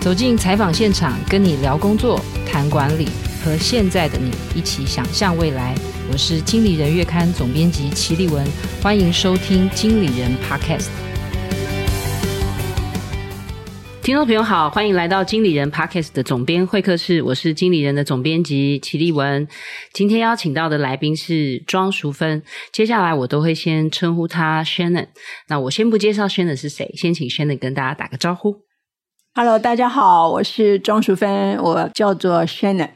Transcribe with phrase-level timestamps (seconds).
[0.00, 3.06] 走进采访现场，跟你聊工作、谈管理，
[3.44, 5.74] 和现在的你一起想象未来。
[6.10, 8.42] 我是经理人月刊总编辑齐立文，
[8.82, 10.86] 欢迎收听《经理人 Podcast》。
[14.02, 19.46] 听众朋友好，欢迎来到经理人 Podcast 的总编会客室，我是经理人的总编辑齐立文。
[19.92, 22.42] 今天邀请到的来宾是庄淑芬，
[22.72, 25.08] 接下来我都会先称呼她 Shannon。
[25.48, 28.69] 那我先不介绍 Shannon 是谁，先请 Shannon 跟大家打个招呼。
[29.42, 32.90] Hello，大家好，我是庄淑芬，我叫做 Shannon。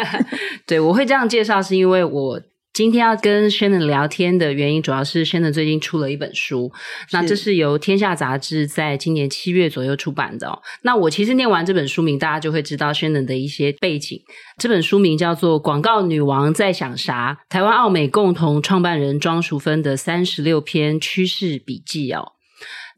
[0.66, 2.40] 对，我会这样介绍，是因为我。
[2.72, 6.72] 今天要跟 Shannon 聊天的原因，主要是 Shannon 最近出了一本书，
[7.10, 10.58] 那这是由天下杂志在今年七月左右出版的哦。
[10.80, 14.18] 那我其实念完这本书名，大家就会知道 Shannon 的一些背景。
[14.56, 22.32] 这本书名叫做《广告女王在想啥》，台湾澳美共同创办人庄淑芬的三十六篇趋势笔记哦，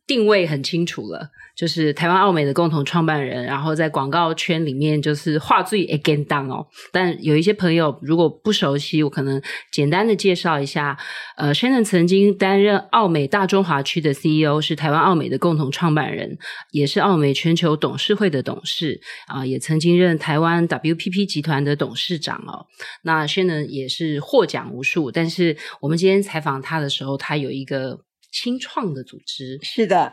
[0.07, 1.31] 定位很清楚了。
[1.57, 6.67] 就是台湾奥美的共同创办人，然后在广告圈里面就是话最 again down 哦。
[6.91, 9.41] 但有一些朋友如果不熟悉，我可能
[9.73, 10.99] 简单的介绍一下。
[11.37, 16.37] 呃，Shannon 曾经担任奥美大中华区的 CEO，是台湾奥美的共同创办人，
[16.73, 22.67] 也是奥美全球董事会的董事啊、也曾经任台湾 WPP 集团的董事长哦。
[23.03, 28.01] 那 Shannon 也是获奖无数，但是我们今天采访他的时候，他有一个
[28.33, 30.13] 清创的组织，是的。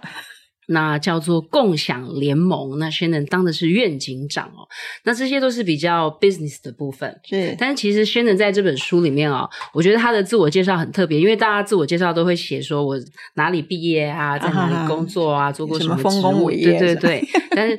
[0.72, 4.68] 那叫做共享联盟，那 Shannon 当的是愿景长哦。
[5.04, 7.56] 那这些都是比较 business 的部分，是。
[7.60, 12.96] 但是其实 Shannon 在这本书里面哦，我觉得他的自我介绍很特别，因为大家自我介绍都会写说我
[13.36, 17.28] 哪里毕业啊，在哪里工作啊， 啊做过什么丰功伟业，对对对。
[17.52, 17.78] 但是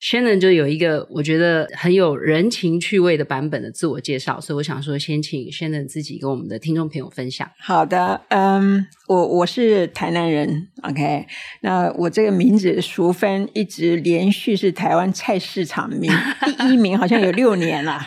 [0.00, 7.50] Shannon 就有一个我觉得很有人情趣味的版本的自我介绍，所以我想说，先请 Shannon 自己跟我们的听众朋友分享。
[7.58, 11.26] 好的，嗯，我我是台南人，OK，
[11.62, 16.10] 那我这个名字淑芬一直连续是台湾菜市场名
[16.46, 18.00] 第一名，好像有六年了。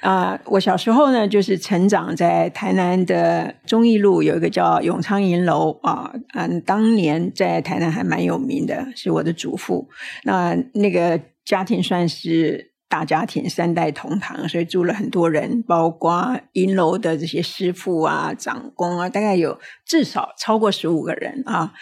[0.00, 9.88] 啊、我小时候呢，就是成长在台南的忠义路，有一个叫永昌银楼啊，嗯，当年在台南还蛮有名的，是我的祖父。
[10.24, 21.74] 那那个家庭算是大家庭，三代同堂，所以住了很多人，包括银楼的这些师傅啊、长工啊，大概有至少超过十五个人啊。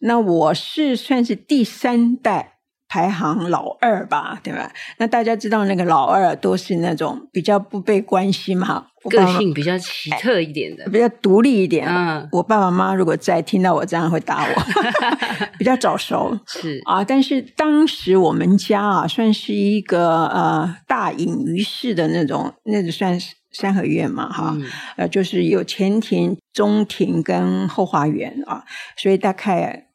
[0.00, 2.56] 那我是算是第三代。
[2.90, 4.68] 排行老二吧，对吧？
[4.98, 11.86] 那大家知道那个老二都是那种比较不被关心嘛，个性比较奇特一点的，比较独立一点。
[11.86, 14.62] 嗯，我爸爸妈妈如果在听到我这样会打我，
[15.56, 17.04] 比较早熟是啊。
[17.04, 28.64] 但是当时我们家啊，算是一个呃大隐于市的那种，那就算是三合院嘛，哈、嗯，呃，就是有前庭、中庭跟后花园啊，
[28.96, 29.86] 所以大概。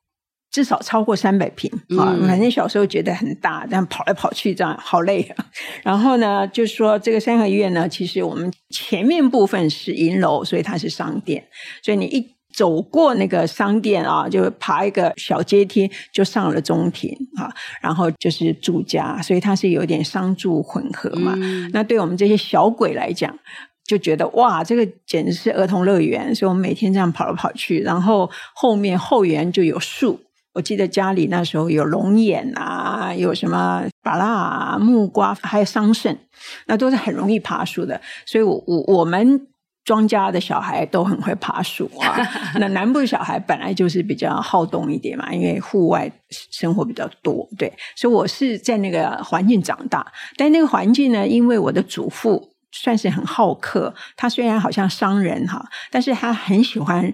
[0.55, 2.15] 至少超过三百平啊！
[2.25, 5.45] 反正小时候觉得很大，但跑来跑去这样好累啊。
[5.83, 11.43] 然后呢，就是说这个三合院呢，其实我们前面部分是银楼，所以它是商店。
[11.83, 17.53] 所以你一走过那个商店啊，就爬一个小阶梯，就上了中庭啊。
[17.81, 21.33] 然后就是住家，所以它是有点商住混合嘛。
[21.35, 23.37] 嗯、那对我们这些小鬼来讲，
[23.85, 26.33] 就觉得哇，这个简直是儿童乐园。
[26.33, 30.21] 所以我们每天这样跑来跑去，然后后面后园就有树。
[30.55, 36.15] 我记得家里那时候有龙眼啊，有什么芭乐啊、木瓜，还有桑葚，
[36.67, 37.99] 那都是很容易爬树的。
[38.25, 39.47] 所以我，我我我们
[39.83, 42.15] 庄家的小孩都很会爬树啊。
[42.57, 47.71] 那南部小孩本来就是比较好动一点嘛，因为户外生活比较多，对。
[47.97, 57.13] 所以我是在那个环境长大，但那个环境呢，因为我的祖父算是很好客，他虽然好像商人哈，但是他很喜欢。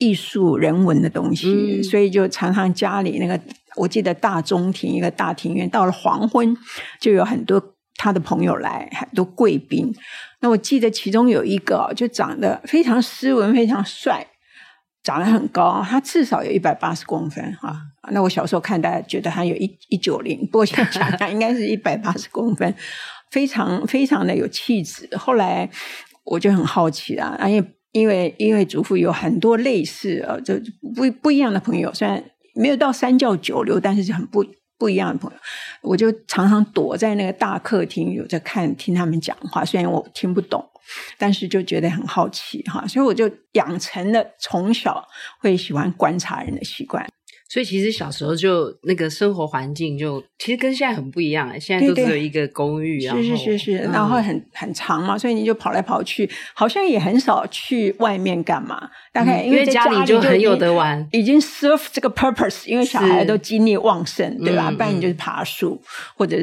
[0.00, 3.38] 艺术人文的东西，嗯，所以就常常家里那个，
[3.76, 6.56] 我记得大中庭一个大庭院，到了黄昏
[6.98, 7.62] 就有很多
[7.96, 9.94] 他的朋友来，很多贵宾。
[10.40, 14.26] 那我记得其中有一个就长得非常斯文，非常帅，
[15.02, 17.76] 长得很高，他至少有一百八十公分啊。
[18.10, 22.74] 那我小时候看，大家觉得他有一一九零，不过现在想想应该是一百八十公分，
[23.30, 25.14] 非常非常的有气质。
[25.18, 25.68] 后来
[26.24, 27.74] 我就很好奇啊，因为。
[27.92, 30.54] 因为因为祖父有很多类似呃，就
[30.94, 32.22] 不不一样的朋友，虽然
[32.54, 34.44] 没有到三教九流，但是是很不
[34.78, 35.36] 不一样的朋友。
[35.82, 40.64] 我就常常躲在那个大客厅，有在看听他们讲话，虽然我听不懂，
[41.18, 45.04] 但是就觉得很好奇哈，所以我就养成了从小
[45.40, 47.04] 会喜欢观察人的习惯。
[47.50, 58.88] 所以其实小时候就那个生活环境就其实跟现在很不一样，现在都只有一个公寓，对对是是是是，然后很很长嘛，所以你就跑来跑去，好像也很少去外面干嘛。
[59.12, 64.70] 大概因为家里就很有得玩，已经 serve 这个 purpose，因为小孩都精力旺盛，对吧？
[64.70, 65.82] 不然你就是爬树
[66.16, 66.38] 或者。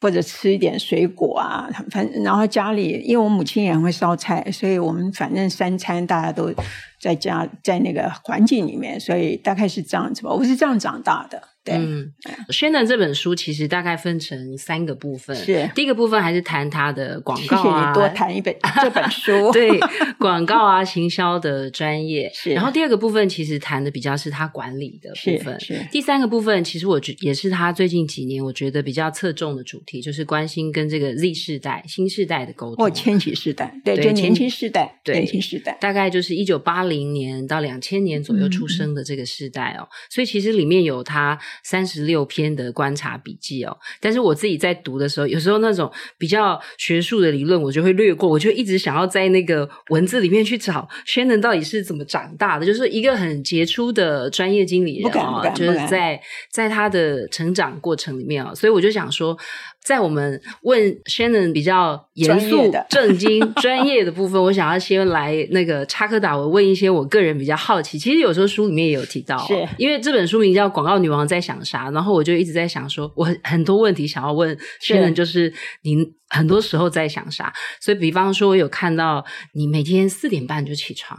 [0.00, 6.52] 或者吃一点水果啊，反正然后家里，因为我母亲也很会烧菜，所以我们反正三餐大家都
[7.00, 10.30] 在家，在那个环境里面，所以大概是这样子吧。
[10.30, 11.42] 我是这样长大的。
[11.76, 12.12] 嗯
[12.48, 15.36] ，Shannon 这本书其实大概分成三个部分。
[15.36, 19.50] 是第一个部分还是谈他的广告啊，谢谢你多谈一本这本书。
[19.52, 19.78] 对，
[20.18, 22.30] 广告啊，行销的专业。
[22.34, 22.50] 是。
[22.50, 25.58] 然后第二个部分其实谈的比较是他管理的部分。
[25.60, 25.74] 是。
[25.74, 32.84] 是第三个部分其实我觉也是他最近几年我觉得比较侧重的主题，就是关心跟这个 Z 世代、新世代的沟通。
[32.84, 39.82] 或千禧世代，对，就年轻世代，对，年轻世代，大概就是一九八零年到两千年左右出生的这个世代哦。
[39.82, 42.48] 嗯、所以其实里面有他三十六篇。
[42.58, 56.20] 的观察笔记哦，但是我自己在读的时候，有时候那种比较学术的理论，我就会略过，我就一直想要在那个文字里面去找 Shannon 到底是怎么长大的，就是一个很杰出的专业经理人啊，就是在
[56.50, 59.38] 在他的成长过程里面啊，所以我就想说。
[59.84, 67.98] 在我们问 Shannon 比较严肃、 正经、专业的部分，我想要先来那个插科打诨，问一些我个人比较好奇。
[67.98, 75.50] 其实有时候书里面也有提到，是因为这本书名叫《广告女王在想啥》，然后我就一直在想说，我很很多问题想要问 Shannon，就是
[75.82, 75.96] 你
[76.28, 77.50] 很多时候在想啥？
[77.80, 81.18] 所以，比方说，我有看到你每天四点半就起床，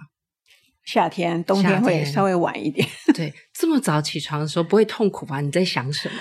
[0.85, 2.87] 夏天、冬天会稍微晚一点。
[3.15, 5.41] 对，这么早起床的时候不会痛苦吧？
[5.41, 6.15] 你在想什么？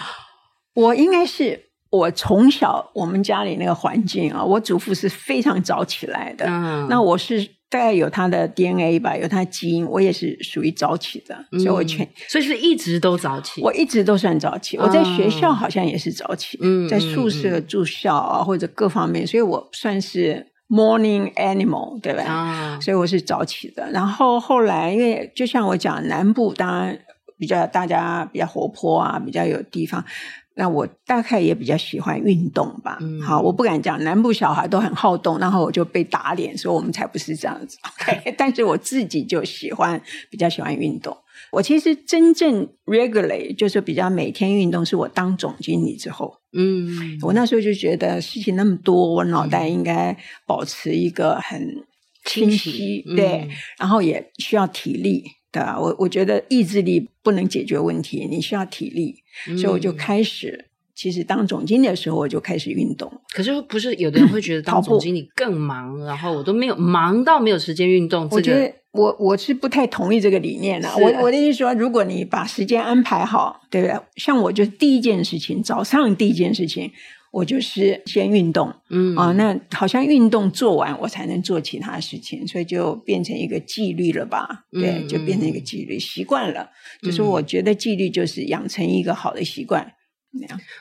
[0.75, 1.68] 我应该是。
[1.91, 6.45] 我从小我们家里那个环境啊，我祖父是非常早起来的。
[6.47, 13.63] 嗯，那我是大概有他的 DNA 吧，有他的基因，我也是属于早起的，嗯、所以我全所以是一直都早起。
[13.63, 22.25] 我一直都算早起，嗯、我在学校好像也是早起，嗯，在宿舍住校啊或者各方面，所以我算是 morning animal，对吧？
[22.25, 23.91] 啊、嗯，所以我是早起的。
[23.93, 26.99] 然后后来因为就像我讲，南部当然
[27.39, 30.05] 比较大家比较活泼啊，比较有地方。
[30.59, 32.99] 那我大概也比较喜欢运动吧。
[33.01, 37.79] 嗯、好，我不敢讲南部小孩都很好动，然后我就被打脸，说我们才不是这样子。
[37.85, 38.35] Okay?
[38.37, 41.17] 但是我自己就喜欢，比较喜欢运动。
[41.53, 46.35] 我其实真正 regularly 就是比较每天运动，是我当总经理之后。
[46.53, 51.85] 嗯，我那时候就觉得事情那么多，我脑袋应该保持一个很
[52.25, 55.23] 清晰，对，嗯、然后也需要体力。
[55.79, 59.17] 我我觉得意志力不能解决问题，你需要体力，
[59.49, 60.67] 嗯、所以我就开始。
[60.95, 63.09] 其实当总经理的时候，我就开始运动。
[63.33, 68.29] 可是不是有的人会觉得 当总经理更忙，嗯、然后我都没有忙到没有时间运动。
[68.29, 70.89] 这个、我觉得我我是不太同意这个理念的。
[70.89, 73.97] 是我我的意思说，如果你把时间安排好，对不对？
[74.17, 76.91] 像我就第一件事情，早上第一件事情。
[77.31, 84.65] 我就是先运动，嗯啊，那好像运动做完，我才能做其他事情，所以就变成一个纪律了吧？
[84.73, 86.63] 嗯、对，就变成一个纪律习惯了。
[87.03, 89.93] 嗯、就是我觉得纪律就是养成一个好的习惯。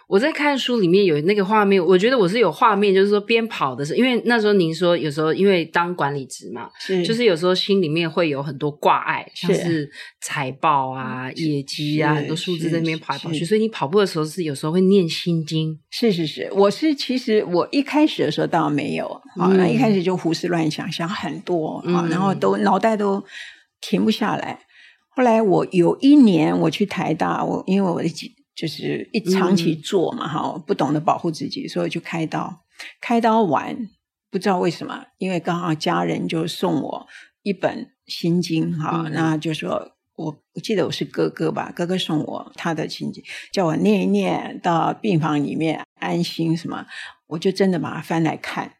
[0.07, 9.89] 我在看书里面有那个画面，我觉得我是有画面，就是说边跑的时候，因为那时候您说有时候因为当管理职嘛，是就是有时候心里面会有很多挂碍，像是
[10.21, 15.79] 财报啊、是业绩啊，很多数字在那边跑来跑去，所以你跑步的时候是有时候会念心经。
[15.89, 19.07] 是是是，我是其实我一开始的时候倒没有
[19.37, 23.23] 啊，那、嗯、一开始就胡思乱想，想很多啊，嗯、然后都脑袋都
[23.81, 24.59] 停不下来。
[25.09, 28.07] 后来我有一年我去台大，我因为我的
[28.57, 32.65] 就是一长期做嘛，哈、嗯，不懂得保护自己，所以就开刀。
[32.99, 33.87] 开刀完，
[34.31, 37.07] 不知道为什么，因为刚好家人就送我
[37.43, 43.23] 一本心经，哈、嗯，那就说我我记得我是哥哥吧，哥哥送我他的心经，
[43.53, 46.87] 叫我念一念到病房里面安心什么，
[47.27, 48.73] 我就真的把它翻来看，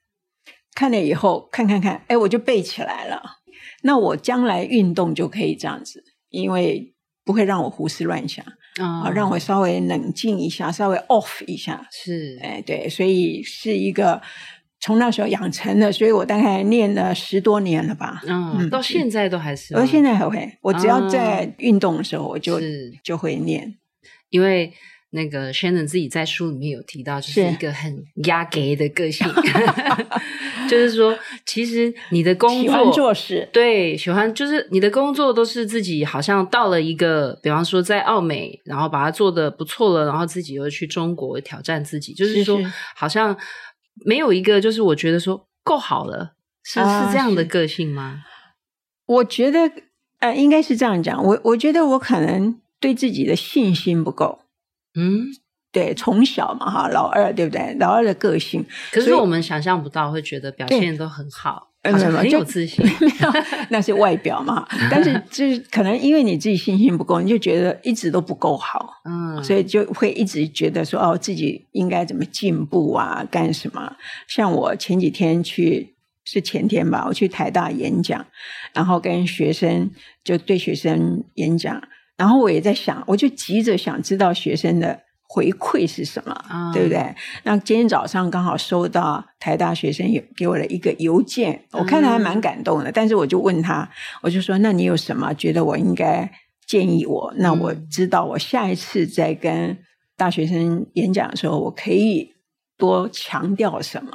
[0.74, 3.22] 看了以后看看看，哎，我就背起来了。
[3.84, 8.44] 那我将来运动就可以这样子，因为不会让我胡思乱想。
[8.80, 14.22] 啊，让我稍微冷静一下，稍微 off 一下，是，哎，对，所以是一个
[14.80, 18.70] 从那时候养成的，所以我大概念了十多年了吧，嗯，嗯。
[18.70, 22.94] 到现在都还是，我现在还会，我只要在运动的时候，我就是。
[23.04, 23.76] 就会念，
[24.30, 24.74] 因为。
[25.12, 29.34] 那个 Shannon 自己在书里面有提到，就是一个很压给的个性，是
[30.68, 43.38] 就是说，其实你的工作喜欢做事，对，喜欢就是你的工作都是自己好像到了一个，比方说在澳美，然后把它做的不错了，然后自己又去中国挑战自己，就是说，是是好像
[44.06, 46.34] 没有一个，就是我觉得说够好了，
[46.64, 48.24] 是、啊、是这样的个性吗？
[49.06, 49.72] 我觉得
[50.20, 52.60] 呃，应该是这样讲，我我觉得我可能。
[52.80, 54.38] 对自己的信心不够。
[54.94, 55.30] 嗯，
[55.78, 57.76] 对，从小嘛哈，老二对不对？
[57.80, 62.86] 老二的个性，可是我们想象不到，会觉得表现都很好，好像很有自信。
[63.70, 64.68] 那是外表嘛。
[64.90, 73.96] 但是 就是可能因为你自己信心不够，你就觉得一直都不够好，嗯，所以就会一直觉得说哦，自己应该怎么进步啊，干什么？
[74.28, 75.94] 像我前几天去。
[76.30, 78.26] 是前天吧，我去台大演讲，
[78.74, 79.90] 然后跟学生
[80.26, 81.82] 就对学生演讲，
[82.18, 87.16] 然后我也在想，我就急着想知道学生的回馈是什么，嗯、对不对？
[87.44, 93.90] 那今天早上刚好收到台大学生有给我的一个邮件，我看了还蛮感动的，嗯、但是我就问他，
[94.22, 96.32] 我就说，那你有什么觉得我应该
[96.66, 97.34] 建议我？
[97.38, 99.78] 那我知道我下一次再跟
[100.16, 102.34] 大学生演讲的时候，我可以。
[102.80, 104.12] 多强调什么？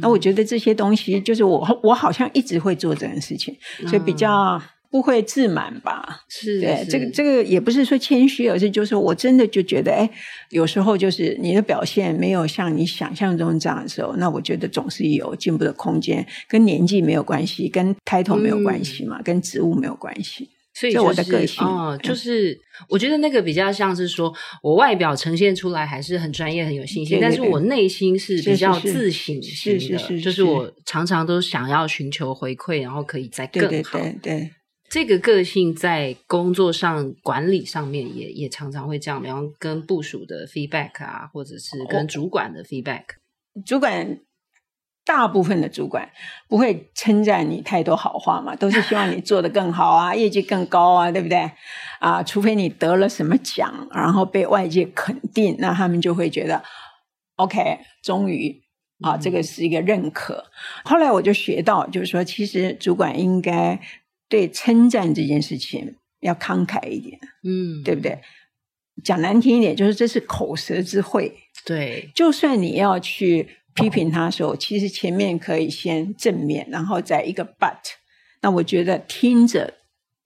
[0.00, 3.54] 那我觉得这些东西，就是我我好像一直会做这件事情，
[3.86, 4.58] 所以比较
[4.96, 6.22] 不会自满吧。
[6.26, 10.08] 是，对，这个这个也不是说谦虚，而是就是我真的就觉得，哎，
[10.48, 20.48] 有时候就是你的表现没有像你想象中这样的时候，那我觉得总是有进步的空间，跟年纪没有关系，跟 title 没有关系嘛，跟职务没有关系。
[20.78, 22.54] 所以就是，我的个性哦，就是
[22.90, 24.30] 我觉得那个比较像是说，
[24.62, 30.42] 我外表呈现出来还是很专业、很有信心，对对对，但是我内心是比较自省型的，是是是是是，就是。
[30.42, 33.68] 我常常都想要寻求回馈，然后可以再更好。
[33.70, 34.50] 对对对对，
[34.88, 43.02] 这个个性在工作上管理上面也也常常会这样，比方跟部署的 feedback 啊，或者是跟主管的 feedback，
[43.54, 44.20] 哦，主管。
[45.08, 46.10] 大部分的主管
[46.48, 51.48] 不会称赞你太多好话嘛，都是希望你做得更好啊， 业绩更高啊，对不对？
[52.00, 56.60] 啊，除非你得了什么奖，然后被外界肯定，那他们就会觉得
[57.36, 58.60] ，OK，终于
[59.00, 60.34] 啊，这个是一个认可。
[60.34, 60.90] 嗯。
[60.90, 63.80] 后来我就学到，就是说，其实主管应该
[64.28, 68.18] 对称赞这件事情要慷慨一点，嗯，对不对？
[69.04, 71.36] 讲难听一点，就是这是口舌之慧。
[71.64, 73.48] 对，就算你要去。
[73.78, 77.76] 批评他的时候，其实前面可以先正面，然后再一个 but。
[78.40, 79.74] 那我觉得听着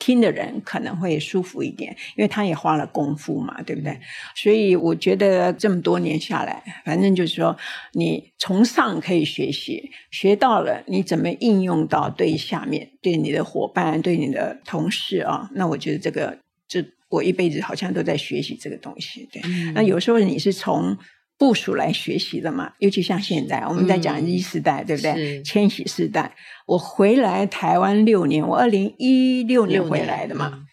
[0.01, 3.97] 听的人可能会舒服一点，因为他也花了功夫嘛，对不对？
[4.35, 7.57] 所以我觉得这么多年下来，反正就是说，
[7.93, 15.49] 你从上可以学习，学到了你怎么应用到对下面，对你的伙伴，对你的同事啊。
[15.55, 19.29] 那我觉得这个，这我一辈子好像都在学习这个东西。
[19.31, 20.97] 对，嗯、那有时候你是从。
[21.41, 25.43] 部署来学习的嘛，尤其像现在我们在讲一世代，嗯、对不对？
[25.43, 26.31] 千禧世代，
[26.67, 30.51] 我回来台湾六年，我二零一六年回来的嘛。
[30.53, 30.67] 嗯、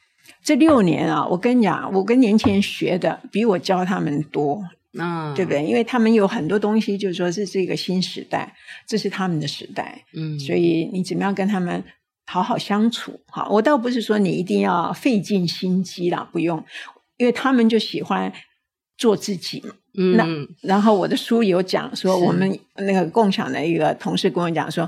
[0.43, 4.61] 这六年啊，我跟你讲，我跟年轻人学的比我教他们多，
[4.99, 5.63] 嗯，对不对？
[5.63, 8.53] 因为他们有很多东西，就是说这是一个新时代，
[8.85, 11.81] 这是他们的时代，嗯，所以你怎么样跟他们
[12.25, 13.17] 好好相处？
[13.27, 16.61] 好，我倒不是说你一定要费尽心机啦，不用，
[17.15, 18.33] 因为他们就喜欢
[18.97, 19.73] 做自己嘛。
[19.99, 20.27] 嗯，那
[20.61, 24.87] 然后我的书有讲说，我们那个共享的一个同事跟我讲说，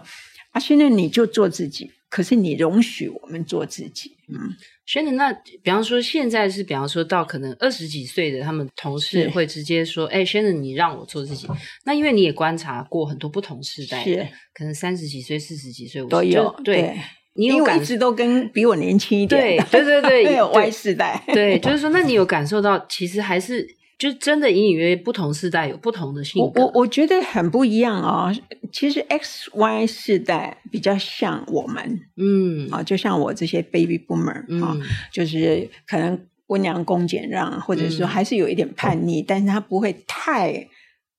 [0.51, 4.11] 啊，现在你就做自己，可是你容许我们做自己。
[4.31, 4.37] 嗯，
[4.85, 11.47] 轩的那比方说现在是比方说到可能二十几岁的他们同事会直接说，哎，轩的你让我做自己。
[11.85, 16.55] 那因为你也观察过很多不同世代的，可能三十几岁、四十几岁都有。
[16.63, 16.95] 对，
[17.33, 21.23] 你有感，一直都跟比我年轻一点，对对对对，有 Y 世代。
[21.33, 23.78] 对，就是说，那你有感受到其实还是。
[23.99, 28.35] 就真的隐隐约约不同世代有不同的性格，我我我觉得很不一样啊、哦。
[28.71, 40.67] 其实 X Y 世代比较像我们，嗯啊，就像我这些 Baby Boomer 啊，嗯、就是可能温良恭俭让，或者说还是有一点叛逆，嗯、但是他不会太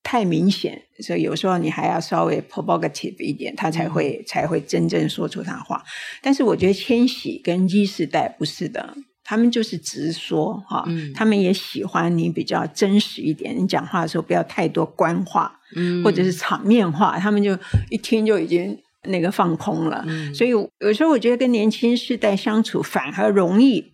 [0.03, 5.83] 太明显，所以有时候你还要稍微 provocative 一点，他才会、嗯、才会真正说出他话。
[6.23, 8.97] 但是我觉得千禧跟 Z 世代不是的。
[9.31, 17.57] 他们就是直说哈，嗯、他们也喜欢你比较真实一点，你讲话的时候不要太多官话，嗯、或者是场面话，他们就
[17.91, 20.05] 一听就已经那个放空了。
[20.09, 23.93] 嗯、所以有时候我觉得跟年轻世代相处反而容易，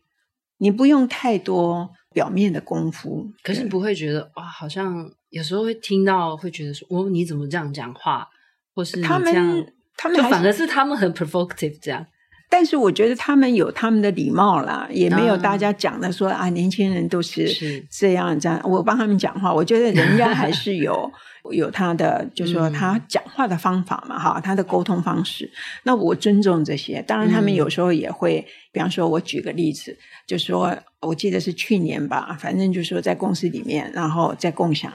[0.57, 3.31] 你不用太多表面的功夫。
[3.43, 8.26] 可是你不会觉得哇，好像有时候会听到会觉得说，哦，你怎么这样讲话，
[8.75, 12.07] 或是他们，他们就反而是他们很 provocative 这样。
[12.49, 17.49] 但是我觉得他们有他们的礼貌啦，也没有大家讲的说、嗯、啊，年轻人都是
[17.91, 18.61] 这样这样。
[18.65, 21.11] 我帮他们讲话，我觉得人家还是有
[21.53, 25.50] 有他的，就是说他讲话的方法嘛，哈，他的沟通方式。
[25.83, 27.03] 那我尊重这些。
[27.03, 34.93] 当然，他们有时候也会，嗯、比方说，我举个例子，就说我记得是去年吧，反正就是说在公司里面，然后在共享。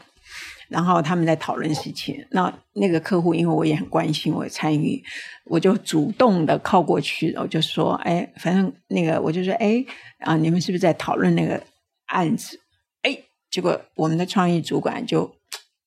[0.72, 5.04] 然后他们在讨论事情，那那个客户因为我也很关心，我参与，
[5.44, 9.84] 我就主动的靠过去，我就说，哎，反正那个我就说，哎，
[10.20, 11.62] 啊，你们是不是在讨论那个
[12.06, 12.58] 案子，
[13.02, 13.18] 哎，
[13.50, 15.36] 结果我们的创意主管就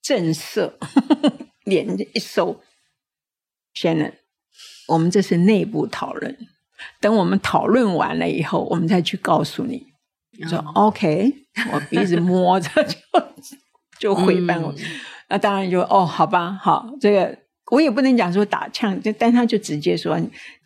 [0.03, 0.71] 震慑，
[1.65, 2.61] 脸一收
[3.75, 4.13] ，Shannon，
[4.89, 6.37] 我们这是内部讨论，
[7.01, 9.87] 等我们讨论完了以后，我们再去告诉你。
[10.39, 11.33] 嗯、说 OK，
[11.73, 12.99] 我鼻子摸着就
[13.99, 14.77] 就回办我，嗯、
[15.29, 17.37] 那当然就哦，好吧，好，这个
[17.71, 20.19] 我也不能讲说打枪，就但他就直接说，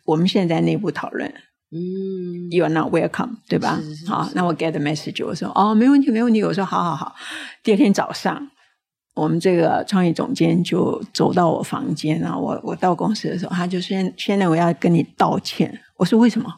[0.05, 1.33] 我们现在内部讨论。
[1.71, 3.77] 嗯，You are not welcome，对吧？
[3.79, 6.43] 是是是好，那我 get the message，我说哦，没问题，没问题。
[6.43, 7.15] 我说好好好。
[7.61, 8.49] 第二天早上，
[9.13, 16.51] 我们这个创意总监就走到我房间，然后我我到公司的时候，他就先：“现在我要跟你道歉。”我说：“为什么？”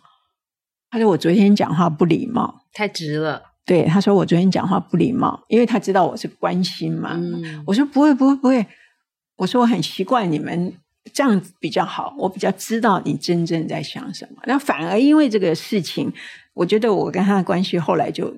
[0.90, 7.12] 他说：“我昨天讲话不礼貌，太直了。”对，他说：“我昨天讲话不礼貌，因为他知道我是关心嘛。
[7.14, 8.66] 嗯”我说：“不会，不会，不会。”
[9.38, 10.74] 我说：“我很习惯你们。”
[11.14, 14.42] 这样子比较好，我比较知道你真正在想什么。
[14.46, 16.14] 那反而因为这个事情，
[16.54, 18.32] 我觉得我跟他的关系后来就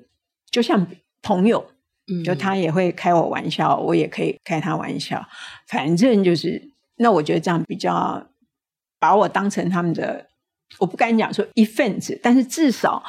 [0.50, 0.84] 就像
[1.20, 1.62] 朋友，
[2.10, 5.22] 嗯，就他也会开我玩笑，我也可以开他玩笑。
[5.68, 8.26] 反正就是，那我觉得这样比较
[8.98, 10.26] 把我当成他们的，
[10.78, 13.04] 我不敢讲说一份子，但是至少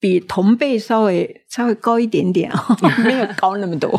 [0.00, 3.90] 比同辈稍微稍微高一点点啊， 没有高那么多。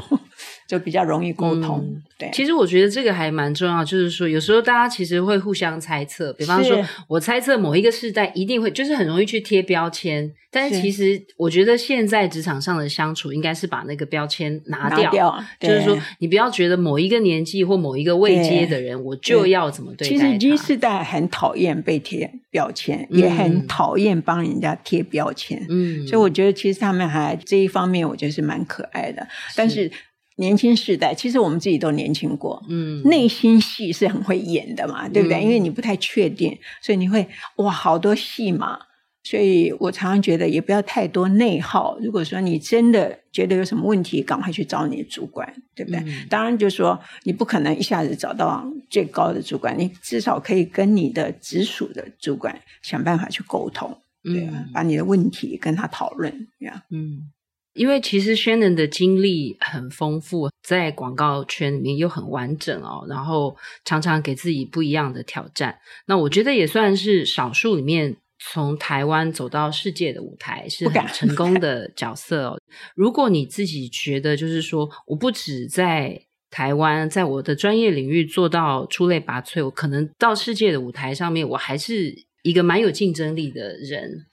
[0.70, 2.30] 就比较容易沟通，嗯、对。
[2.32, 10.32] 其实我觉得这个还蛮重要，就是说有时候大家其实会互相猜测，比方说我猜测某一个世代一定会，就是很容易去贴标签。
[10.52, 20.38] 但是其实我觉得现在职场上的相处，应该是把那个标签拿掉，拿掉，就是说你不要觉得某一个年纪或某一个位阶的人，我就要怎么对待他。
[20.38, 25.66] 其实 Z 世代很讨厌被贴标签，嗯、也很讨厌帮人家贴标签。
[25.70, 29.24] 嗯，所以我觉得其实他们还这一方面，我觉得是蛮可爱的。
[29.24, 29.92] 是但是。
[30.40, 35.38] 年轻世代，其实我们自己都年轻过，嗯，内心戏是很会演的嘛，对不对？
[35.38, 37.28] 嗯、因为你不太确定，所以你会
[37.58, 38.80] 哇，好多戏嘛。
[39.22, 42.00] 所以我常常觉得，也不要太多内耗。
[42.00, 46.00] 如果说你真的觉得有什么问题，赶快去找你的主管，对不对？
[46.00, 54.54] 嗯、当然，就是说你不可能一下子找到最高的主管，你至少可以跟你的直属的主管想办法去沟通，对吧？
[54.56, 57.30] 嗯、把你的问题跟他讨论，这样，嗯。
[57.74, 63.56] 因为其实 Shannon 的经历很丰富，在广告圈里面又很完整哦，然后
[63.86, 65.78] 常常给自己不一样的挑战。
[66.08, 72.60] 那我觉得也算是少数里面从台湾走到世界的舞台是很成功的角色哦。
[72.96, 82.29] 如果你自己觉得就是说，我不止在台湾，在我的专业领域做到出类拔萃，我可能到世界的舞台上面，我还是。
[82.44, 84.26] 一个蛮有竞争力的人，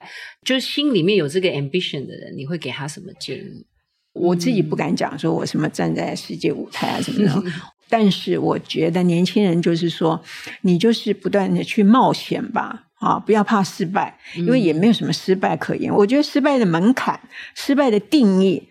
[0.45, 3.67] 就是心里面有这个 ambition 的人，你会给他什么建议？
[4.13, 7.51] 我自己不敢讲说我什么站在世界舞台啊什么的，
[7.91, 10.23] 但是我觉得年轻人就是说，
[10.63, 15.95] 你就是不断的去冒险吧，啊，不要怕失败，因为也没有什么失败可言。
[15.95, 17.21] 我觉得失败的门槛、
[17.55, 18.69] 失败的定义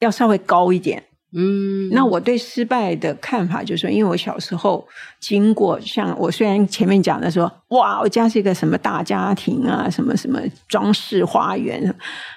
[0.00, 1.04] 要稍微高一点。
[1.32, 4.86] 嗯，那我对失败的看法就是说，因为我小时候
[5.20, 11.94] 经过，像我虽然前面讲的说，哇，我家是一个什么大家庭啊，什么什么装饰花园，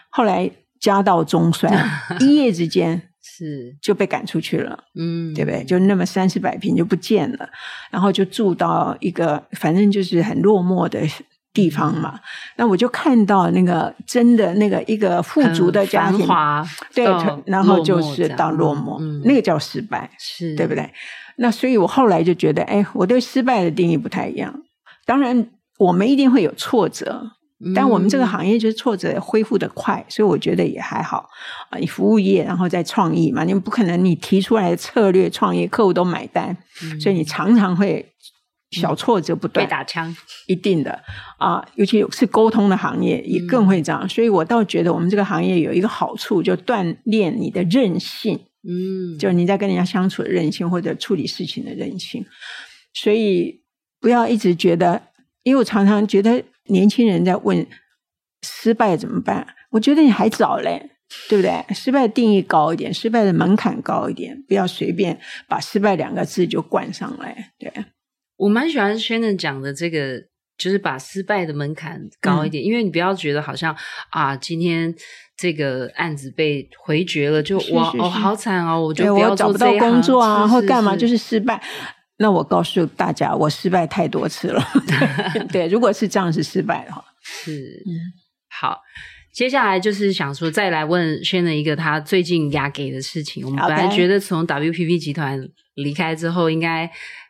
[0.10, 0.50] 后来
[0.80, 1.72] 家道中衰，
[2.20, 5.64] 一夜之间是就被赶出去了，嗯，对不对？
[5.64, 7.50] 就那么三四百平就不见了，
[7.92, 11.00] 然后就住到一个反正就是很落寞的。
[11.52, 12.20] 地方嘛，
[12.58, 16.28] 那我就看到那个真的那个一个富足的家庭，
[16.94, 17.06] 对，
[17.46, 20.88] 然后就是到落寞，嗯、那个叫失败，是对不对？
[21.38, 24.54] 那所以我后来就觉得，哎，我对失败的定义不太一样。
[25.06, 27.32] 当然，我们一定会有挫折，
[27.74, 31.28] 但我们这个行业就是挫折恢复得快，所以我觉得也还好
[31.72, 31.80] 啊。
[31.80, 38.06] 你服务业，然后再创意嘛，你不可能你提出来的策略创业客户都买单，嗯、所以你常常会。
[38.72, 40.16] 小挫折不断，被打枪，
[40.48, 41.02] 一定的
[41.38, 44.04] 啊，尤其是沟通的行业，也更会这样。
[44.04, 48.40] 嗯、所以我倒觉得我们这个行业有一个好处，就锻炼你的韧性。
[48.62, 52.26] 嗯，就你在跟人家相处的韧性，或者处理事情的韧性。
[52.94, 53.62] 所以
[54.02, 55.02] 不要一直觉得，
[55.44, 57.66] 因为我常常觉得年轻人在问
[58.42, 60.92] 失败怎么办，我觉得你还早嘞，
[61.30, 61.66] 对不对？
[61.74, 67.72] 失败的定义高一点，失败的门槛高一点，不要随便把失败两个字就冠上来，对。
[68.40, 70.18] 我蛮喜欢 Shannon 讲的这个，
[70.58, 73.76] 就是把失败的门槛高一点，嗯、因为你不要觉得好像
[74.12, 74.96] 啊，今天
[75.36, 81.62] 这个案子被回绝了，就哇哦好惨哦，我就不要做这一行，我找不到工作啊，或干嘛就是失败。
[82.18, 84.66] 那我告诉大家，我失败太多次了。
[85.52, 87.52] 对，如果是这样是失败的话， 是
[87.86, 87.92] 嗯
[88.50, 88.80] 好。
[89.34, 93.46] 接下来就是想说，再来问 Shannon 一个他最近压给的事情。
[93.46, 95.40] 我们本来觉得从 WPP 集团
[95.76, 96.90] 离开之后，应该。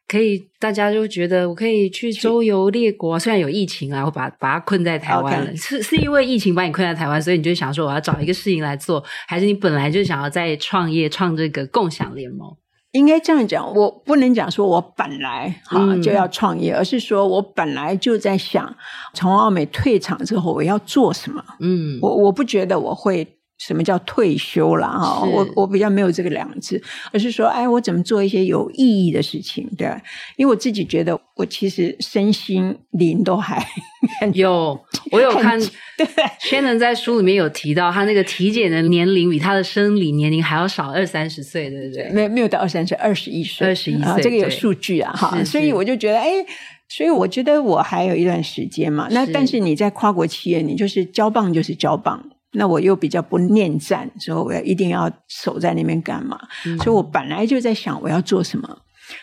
[0.10, 3.20] 可以，大家就觉得我可以去周游列国。
[3.20, 5.62] 虽然有疫情啊，我把把它困在台湾了，Okay.
[5.62, 12.52] 是是因为疫情把你困在台湾，所以你就想说我要找一个事情来做，还是你本来就想要在创业创这个共享联盟？
[12.94, 18.76] 应该这样讲，我不能讲说我本来哈就要创业，嗯、而是说我本来就在想，
[19.14, 21.44] 从奥美退场之后我要做什么。
[21.60, 23.36] 嗯，我我不觉得我会。
[23.60, 25.22] 什么叫退休了哈？
[25.26, 29.70] 我我比较没有这个两个字，而是说，哎，我怎么做一些有意义的事情？
[29.78, 29.88] 对，
[30.38, 33.64] 因为我自己觉得，我其实身心灵都还
[34.34, 34.80] 有。
[35.12, 35.60] 我有看，
[35.98, 36.06] 对
[36.40, 42.10] ，Shannon 在书里面有提到，他那个体检的年龄比他的生理年龄还要少二三十岁，对不对？
[42.12, 45.44] 没有没有到二三十岁，二十一岁，二十一岁，这个有数据啊，哈。
[45.44, 46.30] 所以我就觉得，哎，
[46.88, 49.08] 所以我觉得我还有一段时间嘛。
[49.12, 52.24] 那但是你在跨国企业，你就是交棒就是交棒。
[52.54, 56.40] 那我又比较不恋战，所以我要一定要守在那边干嘛？
[56.66, 58.78] 嗯、所以我本来就在想我要做什么。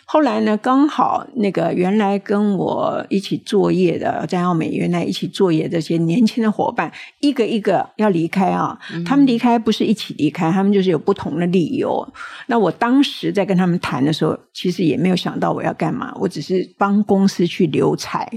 [0.05, 8.77] 后来呢，刚好那个原来跟我一起作业的在澳美原来一起作业的这些年轻的伙伴，一个一个要离开啊。
[8.93, 12.07] 嗯、他们离开不是一起离开，他们就是有不同的理由。
[12.49, 18.29] 那我当时在跟他们谈的时候，其实也没有想到我要干嘛，我只是帮公司去留才。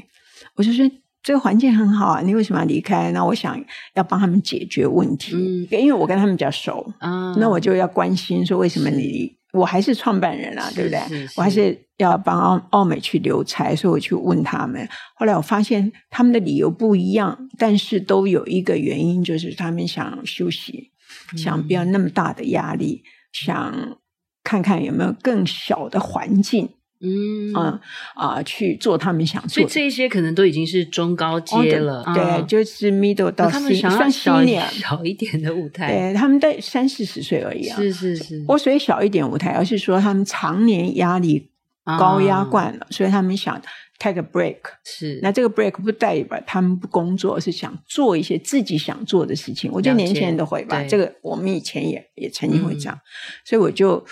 [0.55, 0.85] 我就说。
[1.21, 3.11] 这个环境很好啊，你为什么要离开？
[3.11, 3.61] 那我想
[3.95, 9.25] 要帮他们解决问题，嗯、因为我跟他们比较熟，嗯、那我就要关心说为什么你？
[9.25, 10.99] 是我还是创办人啊，对不对？
[11.07, 14.87] 是是是我还是要帮奥奥美去留才，所以我去问他们。
[15.15, 20.91] 后来我发现他们的理由不一样，但是都有一个原因，就是他们想休息，
[21.33, 23.01] 嗯、想不要那么大的压力，
[23.33, 23.97] 想
[24.43, 26.69] 看看有没有更小的环境。
[27.01, 27.53] 嗯。
[27.53, 27.79] 啊
[28.15, 38.45] 啊，去做他们想做，所以这些可能都已经是中高阶了，对，就是 middle 到他们想要小小一点的舞台，对，他们在三四十岁而已啊，是是是。
[38.47, 41.49] 我所以小一点舞台，而是说他们常年压力
[41.97, 43.59] 高压惯了，所以他们想
[43.97, 44.57] take a break。
[44.85, 49.71] 是，那这个 break 不代表他们不工作，是想做一些自己想做的事情。
[49.73, 52.99] 我觉得年轻人都会吧，这个我们以前也也曾经会这样，
[53.43, 54.05] 所以我就。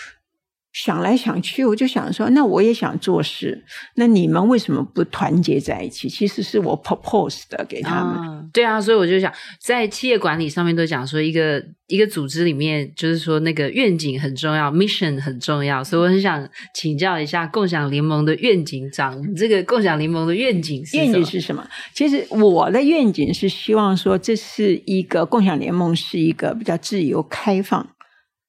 [0.78, 3.63] 想来想去，我就想说，那我也想做事。
[3.96, 6.08] 那你们为什么不团结在一起？
[6.08, 8.13] 其实是我 propose 的给他们。
[8.13, 15.84] 啊对啊，所以我就想，在企业管理上面都讲说，一个一个组织里面，就是说那个愿景很重要，mission 很重要。
[15.84, 21.68] 所以我很想请教一下共享联盟的愿景长，这个共享联盟的愿景是愿景是什么？
[21.94, 27.90] 其实我的愿景是希望说，这是一个共享联盟，是一个比较自由开放。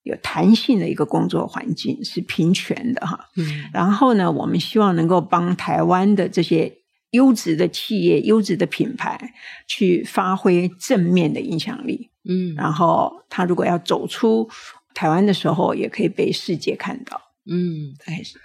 [0.03, 6.73] 有弹性的一个工作环境是平权的哈，嗯，然后呢，我们希望能够帮台湾的这些
[7.11, 9.35] 优质的企业、优质的品牌
[9.67, 14.49] 去发挥正面的影响力，嗯，然后他如果要走出
[14.95, 18.39] 台湾的时候，也可以被世界看到，嗯，大概是。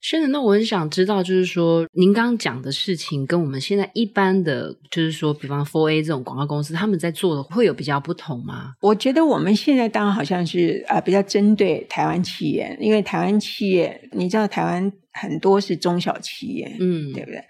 [0.00, 8.74] 是的，那我很想知道，就是说，您刚刚讲的事情跟我们现在一般的，就是说，比方 Four A 这种广告公司，他们在做的会有比较不同吗？
[8.80, 17.42] 我觉得我们现在当然好像是呃比较针对台湾企业，因为台湾企业，你知道台湾很多是中小企业，嗯，对不对？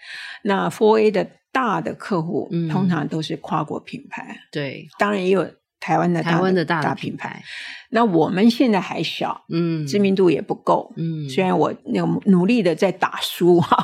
[0.44, 5.48] 那 Four A 的大的客户，嗯，通常都是跨国品牌，对，当然也有。
[5.80, 7.42] 台湾的，的台湾的大大品牌，
[7.90, 13.82] 那我们现在还小，嗯，知名度也不够，嗯，虽然我那个努力的在打书哈，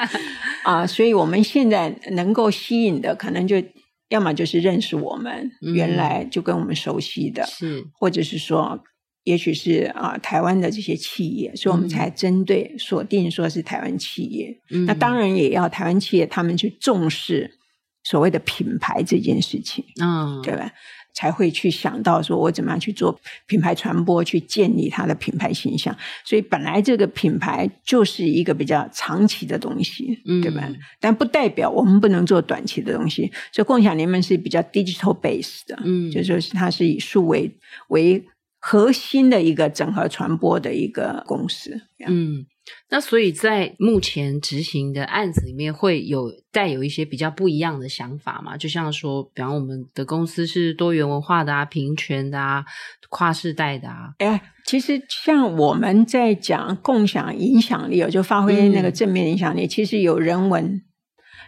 [0.64, 3.62] 啊，所以我们现在能够吸引的，可能就
[4.08, 8.80] 要么就是认识我们，嗯、原来就跟我们熟悉的，是，或者是说，
[9.24, 17.58] 也许是啊，台湾的这些企业，所以我们才针对锁定说是台湾企业，嗯、那当然也要台湾企业他们去重视
[18.04, 20.72] 所谓的品牌这件事情，嗯，对吧？
[21.16, 25.96] 才会去想到说，我怎么样去做品牌传播，去建立它的品牌形象。
[26.24, 30.68] 所以本来这个品牌就是一个比较长期的东西，嗯、对吧？
[31.00, 33.32] 但不代表我们不能做短期的东西。
[33.50, 37.50] 所以共享联盟是比较 digital base 的，嗯，就是它是以数为
[37.88, 38.22] 为
[38.68, 42.44] 核心的一个整合传播的一个公司，嗯。
[42.90, 48.56] 那所以在目前执行的案子里面，会有带有一些比较不一样的想法嘛？
[48.56, 52.64] 就像说，比方我们的公司是多元文化的啊、平权的啊、
[53.08, 54.10] 跨世代的啊。
[54.18, 60.82] 哎，其实像我们在讲共享影响力，就发挥那个正面影响力，嗯、其实有人文。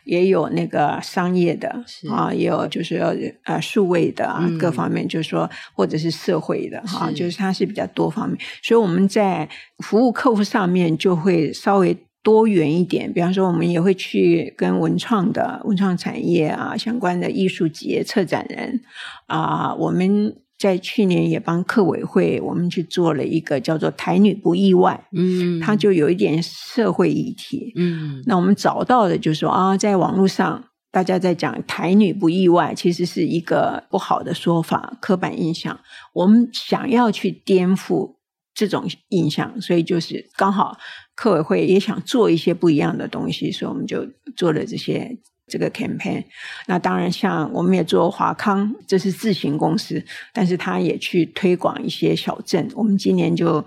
[0.08, 1.68] 也有那个商业的
[2.10, 2.96] 啊，也有就是
[3.44, 9.46] 呃数位的啊，嗯、各方面就是说，或者是社会的哈，是就是它是比较多方面，所以我们在
[9.84, 13.12] 服务客户上面就会稍微多元一点。
[13.12, 18.80] 比方说，我们也会去跟文创的文创产业啊相关的艺术节策展人
[19.26, 35.78] 啊，我们在去年也帮客委会我们去做了一个叫做“台女不意外”，嗯，它就有一点社会议题，嗯，那我们找到的就是说啊，在网络上大家在讲“台女不意外”，其实是一个不好的说法，刻板印象。
[36.12, 38.16] 我们想要去颠覆
[38.52, 40.76] 这种印象，所以就是刚好
[41.14, 45.18] 客委会也想做一些不一样的东西，所以我们就做了这些。
[45.48, 46.24] 这个 campaign，
[46.66, 52.68] 那当然像我们也做华康，这是自行公司，但是他也去推广一些小镇。
[52.74, 53.58] 我们今年就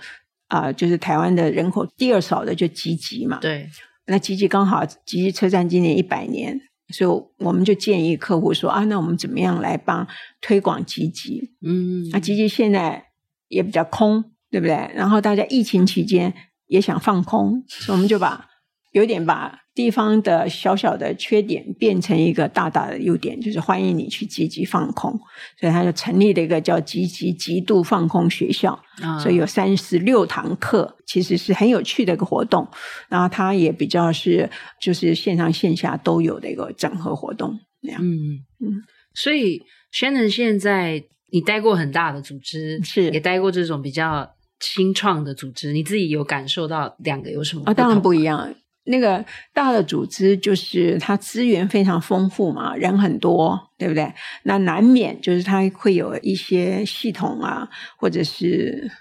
[0.48, 3.40] 啊、呃，就是台湾的人口第二少的就集集嘛。
[3.40, 3.68] 对，
[4.06, 6.60] 那集集刚好集集车站今年一百年，
[6.94, 10.08] 所以我们就建议客户说啊，那我们怎么样来帮
[10.40, 11.52] 推广集集？
[11.66, 13.06] 嗯，那集集现在
[13.48, 14.76] 也比较空，对不对？
[14.96, 16.34] 然后大家疫情期间
[16.68, 18.48] 也想放空，所以我们就把
[18.92, 19.60] 有点把。
[19.74, 25.18] 地方的小小的缺点变成一个大大的优点，就是欢迎你去积极放空，
[25.58, 32.68] 所以他就成立了一个叫积极极度放空学校，嗯、所以有三十六堂课，其实是很有趣的一个活动。
[33.08, 34.50] 然后它也比较是
[34.82, 38.02] 就是线上线下都有的一个整合活动，那样。
[38.04, 41.02] 嗯嗯，所以 Shannon 现在
[41.32, 47.64] 你待过很大的组织，是也待过这种比较新创的组织，你自己有感受到两个有什么？
[47.66, 48.54] 啊，当然不一样。
[48.92, 54.14] 那个大的组织就是它资源非常丰富嘛，人很多，对不对？
[54.44, 58.92] 那难免就是它会有一些系统啊，或者是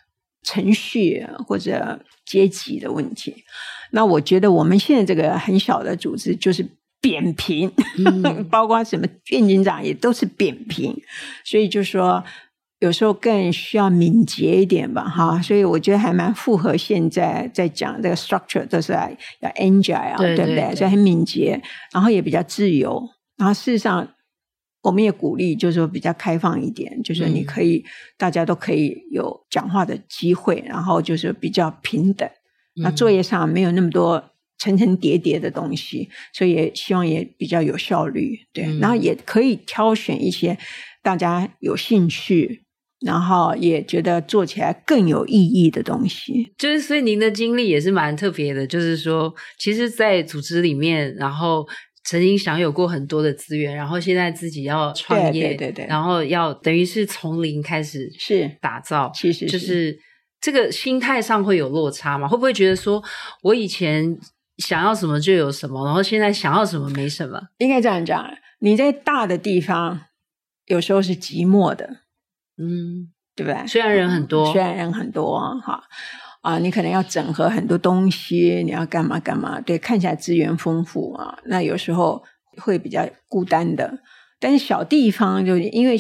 [0.43, 3.45] 程序或者阶级的问题。
[3.91, 6.67] 那我觉得我们现在这个很小的组织就是
[7.01, 10.97] 扁平，嗯、 包括什么院警长也都是扁平，
[11.45, 12.25] 所以就说。
[12.81, 20.75] 有时候更需要敏捷一点吧，哈，所以我觉得还蛮符合现在在讲这个 structure，就是要 agile 啊，对不对？
[20.75, 21.61] 所以很敏捷，
[21.93, 23.07] 然后也比较自由。
[23.37, 24.09] 然后事实上，
[24.83, 27.85] 我们也鼓励，就是说比较开放一点，就是你可以、嗯、
[28.17, 32.27] 大家都可以有讲话的机会，然后就是比较平等。
[32.77, 34.25] 那作业上没有那么多
[34.57, 38.65] 层层叠叠的东西，所以也希望也比较有效率，对。
[38.65, 40.57] 嗯、然后也可以挑选一些
[41.03, 42.65] 大家有兴趣。
[43.01, 51.67] 然后也觉得做起来更有意义的东西，就是所以您的经历也是蛮特别的，就是说，其实，在组织里面，然后
[52.05, 59.99] 曾经享有过很多的资源，然后现在自己要创业，对对对对，然后要等于是从零开始是打造，其实就是
[60.39, 62.29] 这个心态上会有落差嘛？
[62.29, 63.03] 会不会觉得说
[63.43, 64.19] 我以前
[64.59, 67.41] 想要什么就有什么，然后现在想要什么没什么？
[67.57, 70.03] 应该这样讲，你在大的地方
[70.67, 72.01] 有时候是寂寞的。
[72.61, 73.67] 嗯，对不对？
[73.67, 75.83] 虽然人很多，虽然人很多，哈
[76.43, 79.61] 啊，你可能要整合很多东西，你要干嘛干嘛？
[79.61, 82.23] 对，看起来资源丰富啊，那有时候
[82.59, 83.99] 会比较孤单的。
[84.39, 85.99] 但是小地方就因为，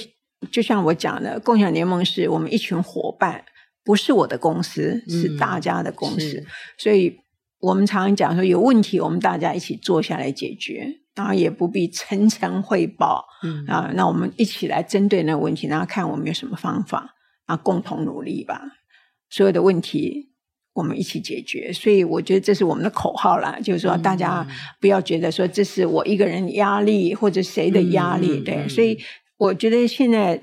[0.50, 3.44] 就像我讲的，共享联盟是我们一群伙伴，
[3.84, 6.46] 不是我的公司，是大家的公司，嗯、
[6.78, 7.16] 所以
[7.60, 10.86] 我们常常讲说，有问题我们大家一起坐下来解决。
[11.14, 17.14] 然后也不必层层汇报，嗯啊，那我们一起来针对那个问题，然后看我们有什么方法，
[17.46, 18.62] 啊共同努力吧。
[19.28, 20.30] 所有的问题
[20.72, 24.46] 我们一起解决，所以我觉得这是我们的口号啦，就是说大家
[24.80, 28.68] 不要觉得说这是我一个人压力或者谁的压力，嗯、对。
[28.68, 28.98] 所以
[29.36, 30.40] 我觉得现在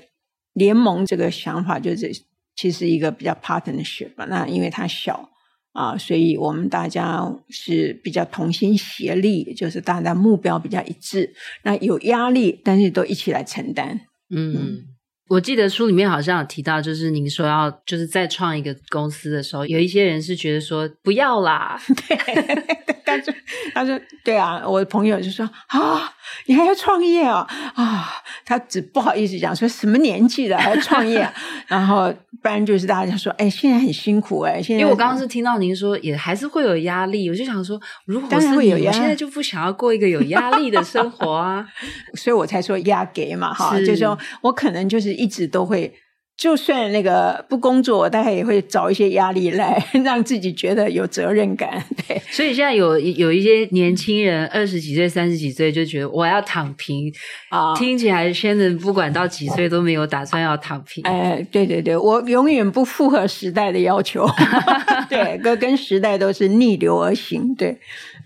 [0.52, 2.12] 联盟这个想法就是
[2.54, 5.30] 其实一个比较 partnership 吧，那因为它小。
[5.72, 11.32] 啊，所以我们大家是比较同心协力，就是大家目标比较一致。
[11.62, 14.00] 那有压力，但是都一起来承担。
[14.30, 14.84] 嗯，嗯，
[15.28, 21.78] 我记得书里面好像有提到，就是您说要就是再创一个公司的时候，有一些人是觉得说不要啦。
[22.08, 23.34] 对，但是
[23.74, 26.12] 他说对啊，我的朋友就说啊，
[26.46, 27.46] 你还要创业啊？
[27.74, 28.08] 啊，
[28.44, 31.28] 他只不好意思讲说什么年纪了还要创业，
[31.68, 32.12] 然后。
[32.40, 34.62] 不然就是大家说，哎，现在很辛苦哎。
[34.62, 41.66] 现在因为我刚刚是听到您说，也还是会有压力，我就想说，如果是你，我现在就不想要过一个有压力的生活啊，
[42.14, 45.92] 所以我才说压给嘛，哈，是就是说我可能就是一直都会。
[46.40, 51.84] 就算那个不工作，我大概也会找一些压力来让自己觉得有责任感。
[52.06, 57.12] 对，所以现在有有一些年轻人二十几岁、三十几岁就觉得我要躺平
[57.50, 61.02] 啊，听起来 Shannon 不管到几岁都没有打算要躺平。
[61.02, 64.24] 哎，对对对，我永远不符合时代的要求，
[65.10, 67.52] 对，跟跟时代都是逆流而行。
[67.56, 67.76] 对，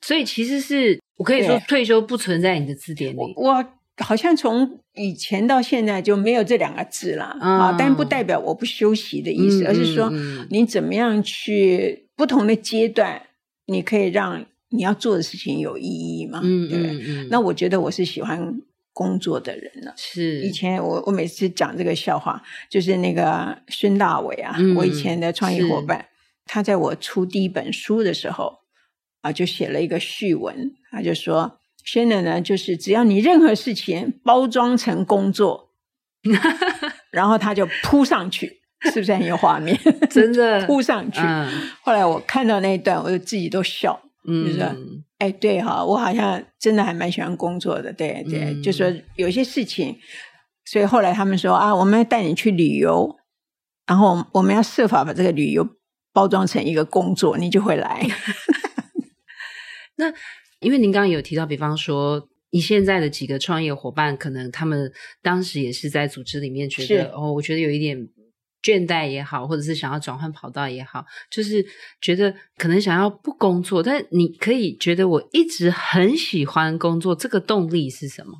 [0.02, 3.33] 所以其实是我可以说退休不存在你的字典里。
[3.37, 3.64] 我。
[3.98, 7.76] 好像从以前到现在就没有这两个字了啊，oh.
[7.78, 10.11] 但不代表我不休息的意思，嗯、而是说
[10.50, 13.22] 你怎么样去不同的阶段，
[13.66, 16.40] 你可以让你要做的事情有意义嘛？
[16.42, 16.78] 嗯，对。
[16.78, 18.61] 嗯嗯、那我觉得我是喜欢
[18.94, 19.92] 工作的人了。
[19.96, 26.07] 是以前我我每次讲这个笑话，就是那个孙大伟啊，嗯、我以前的创业伙伴，
[26.46, 28.61] 他在我出第一本书的时候
[29.20, 35.70] 啊，就写了一个序文，他就说：“现在呢，就是只要你任何事情包装成工作，
[37.10, 38.60] 然后他就扑上去。”
[38.92, 39.78] 是不是很有画面？
[40.10, 41.20] 真的 扑上去。
[41.22, 41.48] 嗯、
[41.82, 43.96] 后来我看到那一段，我就自己都笑。
[44.26, 44.76] 嗯，就是说，
[45.18, 47.92] 哎，对哈，我好像真的还蛮喜欢工作的。
[47.92, 49.96] 对对，嗯、就说有些事情，
[50.64, 53.16] 所以后来他们说啊，我们要带你去旅游，
[53.86, 55.64] 然后我们要设法把这个旅游
[56.12, 58.04] 包装成一个工作，你就会来。
[59.94, 60.12] 那
[60.62, 68.09] 因为您刚刚有提到，比方说你现在的几个创业伙伴，可能他们当时也是在组织里面觉得，哦，我觉得有一点。
[68.62, 71.66] 倦怠也好，或者是想要转换跑道也好，就是
[72.01, 78.35] 觉得可能想要不工作，但你可以觉得我一直很喜欢工作，这个动力是什么？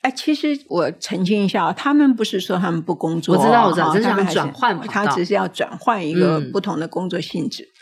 [0.00, 7.62] 哎，其实我澄清一下，他们不是说他们不工作，我知道，我知道，只是想转换跑道，他只是要转换一个不同的工作性质。
[7.62, 7.76] 嗯、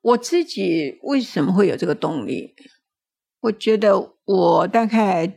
[0.00, 2.54] 我自己为什么会有这个动力？
[3.44, 3.92] 我觉得
[4.24, 5.30] 我大概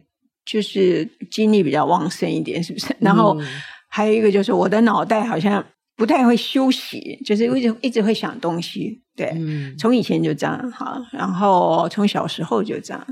[0.46, 2.96] 就是精力比较旺盛一点，是不是？
[3.00, 3.40] 然后。
[3.40, 3.46] 嗯
[3.90, 5.66] 还有一个就是我的脑袋好像
[5.96, 9.02] 不太会休息，就是一直一直会想东西。
[9.16, 13.08] 对，嗯、从以前就这样哈，然后从小时候就这样，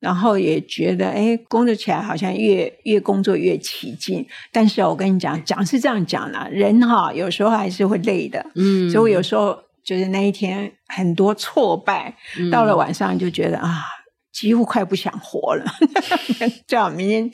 [0.00, 4.26] 然后也觉得哎，工作起来好像越越工作越起劲。
[4.50, 8.44] 但是我跟你讲，讲是这样讲的，人哈有时候还是会累的。
[8.56, 13.84] 嗯，所以我有时候就是那一天很多挫败，嗯、到了晚上就觉得啊，
[14.38, 15.64] 几乎快不想活了。
[16.66, 17.30] 这样明天。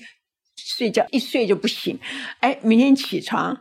[0.56, 1.98] 睡觉一睡就不醒，
[2.40, 3.60] 哎，明天起床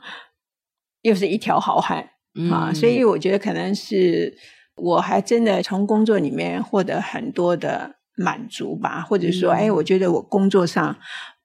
[1.02, 2.72] 又是一条好汉、嗯、啊！
[2.74, 4.38] 所以我觉得可能是
[4.76, 10.98] 我还真的从工作里面获得很多的满足吧，或者说，嗯、哎，我觉得我工作上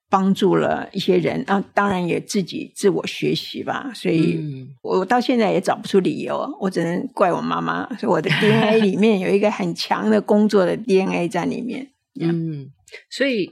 [0.09, 3.91] 帮助了一些人，啊，当然也自己自我学习吧。
[3.93, 4.39] 所以
[4.81, 11.91] 我到现在也找不出理由，我只能怪我妈妈，说我的 DNA 里面有一个很强的工作的 DNA 在里面。
[12.19, 12.71] 嗯，
[13.09, 13.51] 所以。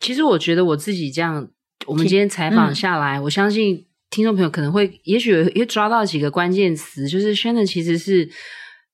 [0.00, 1.48] 其实我觉得我自己这样，
[1.86, 8.28] 我们今天采访下来，嗯、我相信听众朋友可能会，也许也抓到几个关键词，就是 Shannon 其实是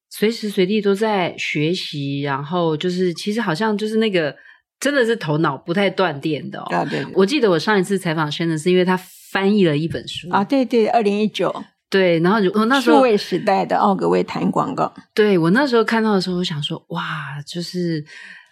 [0.08, 4.36] 随时随地都在学习，然后就是其实好像就是那个
[4.80, 6.64] 真的是头脑不太断电的哦。
[6.74, 11.54] 啊、对，对，我记得我上一次采访 Shannon 是因为他翻译了一本书啊，对对，二零一九，
[11.88, 17.04] 对，然后我那时候数位时代的奥格威谈广告，对，我那时候看到的时候，我想说哇，
[17.46, 18.04] 就是。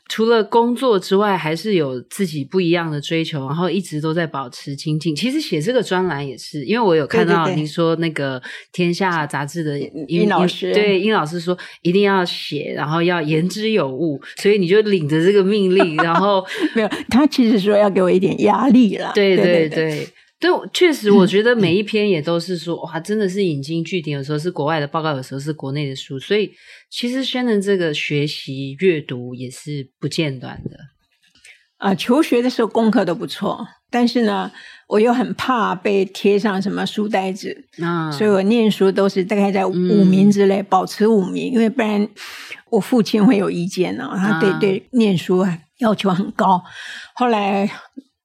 [0.08, 5.14] 除了工作之外，还是有自己不一样的追求，然后一直都在保持精进。
[5.14, 8.40] 其实写这个专栏也是，因为我有看到你说那个
[8.72, 16.44] 《天下》杂志的殷老师，对殷老师说一定要写，然后要言之有物，所以你就领着这个命令，然后
[16.74, 19.12] 没有他其实说要给我一点压力啦。
[19.14, 20.08] 对对对。
[20.40, 24.16] 对确实，我觉得每一篇也都是说，嗯、哇，真的是引经据典。
[24.16, 26.52] 有时候是国外的报告，有时候是国内的书，所以
[26.88, 30.76] 其实 Shannon 这个学习阅读也是不间断的。
[31.78, 34.52] 啊、呃，求学的时候功课都不错，但是呢，
[34.86, 42.08] 我又很怕被贴上什么书呆子啊，所以我念书都是大概在五名之内，嗯、保持五名，因为不然
[42.70, 44.16] 我父亲会有意见呢、哦。
[44.16, 45.44] 他对、啊、对念书
[45.78, 46.62] 要求很高，
[47.16, 47.68] 后来。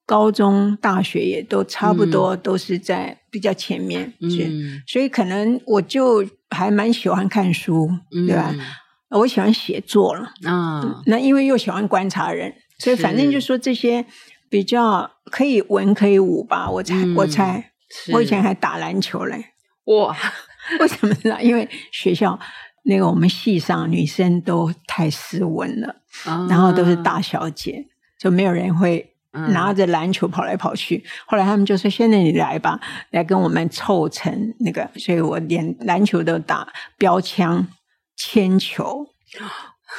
[0.06, 8.54] 高中、大学也都差不多，都是在比较前面，嗯、所以可能我就还蛮喜欢看书，嗯、对吧？
[9.10, 14.04] 我喜欢写作了啊、哦，那因为又喜欢观察人，所以反正就说这些
[14.50, 16.68] 比较可以文可以武吧。
[16.68, 17.72] 我猜，嗯、我猜，
[18.12, 19.52] 我以前还打篮球嘞，
[19.84, 20.14] 哇！
[20.80, 21.42] 为什么呢？
[21.42, 22.38] 因为学校
[22.84, 27.86] 那个我们系上女生都太斯文了，哦、然后都是大小姐，
[28.20, 29.13] 就没有人会。
[29.48, 36.66] 拿着篮球跑来跑去，嗯、后来他们就说：“现在你来吧，来跟我们凑成那个。”所以我连篮球都打，
[36.96, 37.66] 标枪、
[38.16, 39.06] 铅球，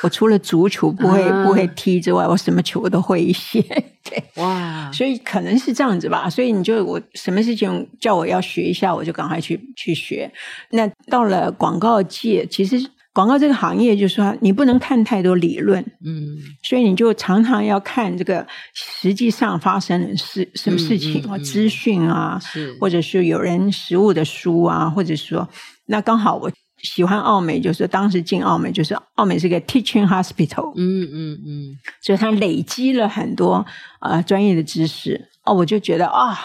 [0.03, 3.61] 我除了足球不会、嗯、不会踢之外，我什么球都会一些。
[4.03, 4.91] 对，哇！
[4.91, 6.29] 所以可能是这样子吧。
[6.29, 10.31] 所以你就我什么事情叫我要学一下，我就赶快去去学。
[10.71, 12.91] 那到了广告界，其实。
[13.15, 22.37] 广告这个行业，就是说你不能看太多理论，嗯，所以你就常常要看这个实际上发生的事，什么事情啊，资讯啊，
[22.77, 25.47] 或者是有人实物的书啊，或者说，
[25.85, 26.51] 那刚好我
[26.83, 31.79] 喜欢澳美，就是当时进澳美，就是澳美是个 teaching hospital，嗯嗯嗯，嗯。
[32.01, 33.65] 所以他累积了很多
[34.01, 36.37] 呃专业的知识，哦，我就觉得啊，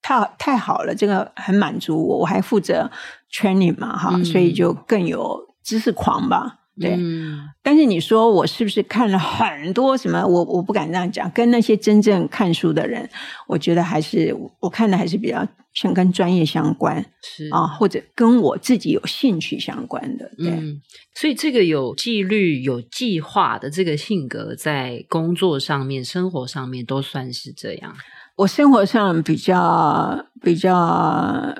[0.00, 2.88] 太太好了，这个很满足我，我还负责
[3.32, 5.50] training 嘛，哈，嗯、所以就更有。
[5.62, 6.96] 知识狂吧，对。
[6.98, 10.24] 嗯、但是你说我是不是看了很多什么？
[10.26, 11.30] 我我不敢这样讲。
[11.30, 13.08] 跟那些真正看书的人，
[13.46, 20.30] 我觉得还是我看的还是比较像跟专业相关，是啊，或者跟我自己有兴趣相关的。
[20.36, 20.50] 对。
[20.50, 20.80] 嗯、
[21.14, 27.94] 所以这个有纪律、有计划的这个性格，在工作上面、生活上面都算是这样。
[28.34, 31.54] 我生活上比较比较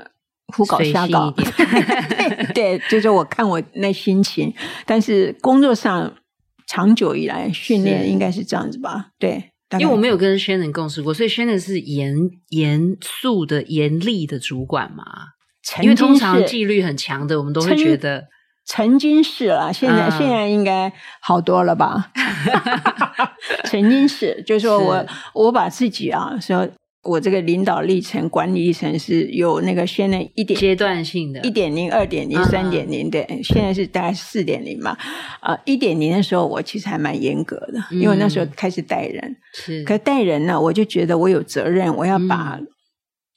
[0.48, 4.52] 胡搞瞎搞， 对，对，就是我看我那心情。
[4.84, 6.12] 但是工作上
[6.66, 9.10] 长久以来训练应该是这样子吧？
[9.18, 12.14] 对，因为我没有跟 Shannon 共事过，所以 Shannon 是严
[12.48, 15.04] 严肃的、严厉的主管嘛。
[15.80, 18.24] 因为通常纪律很强的，我们都会觉得。
[18.64, 22.12] 曾经是了，现在、uh, 现在应该好多了吧？
[23.66, 26.68] 曾经是，就是说我是我把自己啊，说
[27.02, 34.96] 我这个领导历程、管理历程是有那个现在一点阶段性的，一点零、二点零、三点零，对，现在是大概四点零嘛。
[35.40, 42.56] 啊，一点零的时候我其实还蛮严格的，因为那时候开始带人，是，可带人呢，我就觉得我有责任，我要把。
[42.60, 42.66] 嗯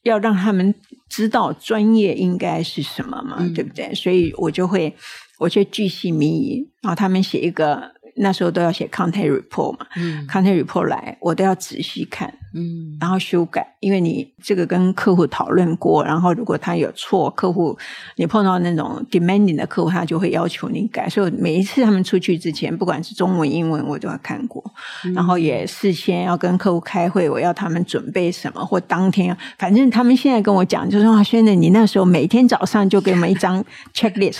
[0.05, 0.75] 要让他们
[1.09, 3.91] 知道专业应该是什么嘛，嗯、对不对？
[3.95, 4.93] 所以我就会，
[5.39, 7.94] 我就巨细靡遗，然后他们写一个。
[8.15, 17.77] 那时候都要写 content report 嘛，嗯，content report 来，我都要仔细看，嗯，然后修改，因为你这个跟客户讨论过，然后如果他有错，客户
[18.15, 24.63] 你碰到那种 demanding 的客户，他就会要求你改，所以每一次他们出去之前，不管是中文、英文，我都要看过，
[25.03, 33.63] 嗯、然后也事先要跟客户开会，我要他们准备什么，或当天，反正他们现在跟我讲，就说啊，现在你那时候每天早上就给我们一张
[33.93, 34.39] checklist。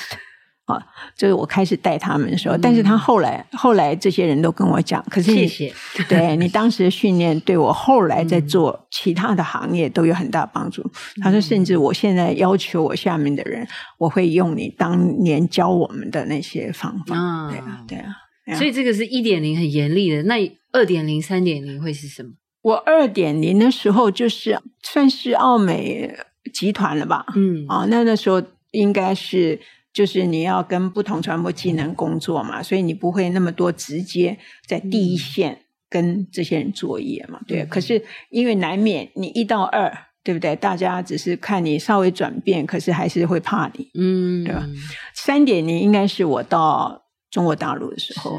[0.66, 0.84] 啊，
[1.16, 5.72] 就是我开始带他们的时候，嗯、但是他后来后来这些人都跟我讲，可是谢谢
[6.10, 10.82] 对你当时的训练对我后来在做其他的行业都有很大帮助。
[10.82, 13.68] 嗯、他说，甚至我现在要求我下面的人，
[14.00, 17.16] 我会用你当年教我们的那些方法。
[17.16, 18.58] 嗯、对啊，对啊。
[18.58, 20.36] 所以这个是一点零很严厉的，那
[20.72, 22.30] 二点零、三点零会是什么？
[22.64, 26.12] 我二点零的时候就是算是奥美
[26.52, 27.24] 集团了吧？
[27.36, 28.42] 嗯啊，那那时候
[28.72, 29.60] 应该是。
[29.96, 34.38] 就是你要跟不同传播技能工作嘛，所以你不会那么多直接
[34.68, 37.66] 在第一线跟这些人作业嘛，对。
[37.66, 39.90] 可是因为难免你一到二，
[40.22, 40.54] 对不对？
[40.58, 44.68] 大家只是看你稍微转变，可是还是会怕你，嗯，对吧？
[45.14, 48.38] 三点零应该是我到中国大陆的时候，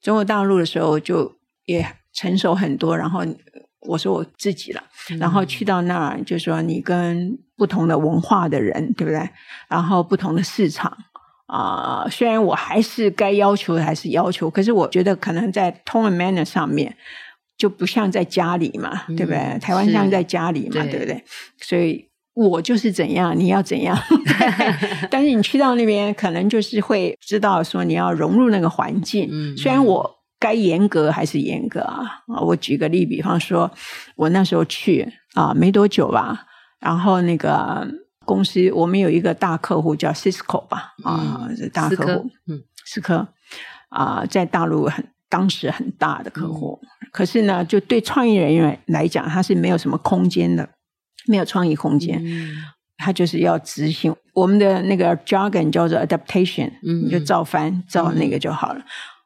[0.00, 1.36] 中国大陆的时候就
[1.66, 3.20] 也成熟很多，然后。
[3.86, 4.82] 我说我自己了，
[5.18, 9.28] 然后去到那儿，就说你跟不同的文化的人，对不对？
[9.68, 10.90] 然后不同的市场
[11.46, 16.96] 啊、呃，虽然我还是该要求的还是要求，可是我觉得可能在 tone manner 上面
[17.56, 19.58] 就不像在家里嘛，嗯、对不对？
[19.60, 21.24] 台湾像在家里嘛，对，对不对？
[21.60, 23.96] 所以我就是怎样，你要怎样。
[25.10, 29.28] 但是你去到那边，可能就是会知道说你要融入那个环境。
[29.30, 30.14] 嗯，虽然我。
[30.40, 32.04] 该严格还是严格啊！
[32.44, 33.70] 我举个例，比方说，
[34.14, 36.44] 我那时候去啊，没多久吧，
[36.84, 37.88] 然后那个
[38.24, 43.26] 公司我们有一个大客户叫 Cisco 吧，啊，是大客户，嗯，思科
[43.88, 50.68] 啊，在大陆很当时很大的客户，嗯、可是呢，就对创意人员来讲，他是没有什么空间的，
[51.26, 52.54] 没有创意空间，嗯、
[52.98, 58.84] 他就是要执行我们的那个 jargon 叫做 adaptation，嗯，你就照翻照那个就好了，嗯、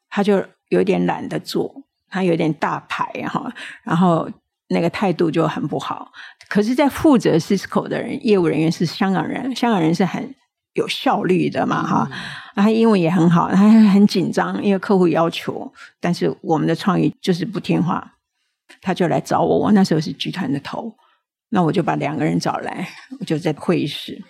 [0.08, 0.42] 他就。
[0.70, 1.74] 有点懒得做，
[2.10, 3.50] 他有点大牌哈，
[3.84, 4.30] 然后
[4.68, 6.12] 那个态度就很不好。
[6.48, 10.34] 可是，在负责 Cisco 的人，业务人员是香港人，香港人是很
[10.72, 12.08] 有效率的嘛哈。
[12.10, 18.14] 嗯、他英文也很好，他很紧张，因为客户要求，但是我们的创意就是不听话，
[18.80, 19.58] 他就来找我。
[19.58, 20.96] 我那时候是剧团的头，
[21.50, 22.88] 那我就把两个人找来，
[23.20, 24.22] 我就在会议室。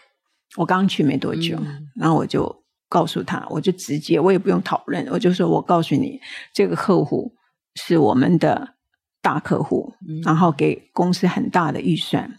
[0.57, 2.64] 我刚去没多久，嗯、然后我就。
[2.91, 6.19] 告诉他，我就直接，我也不用讨论，我就说，我告诉你，
[6.55, 7.31] 这个客户
[7.75, 8.77] 是我们的
[9.29, 12.39] 大客户，嗯、然后给公司很大的预算，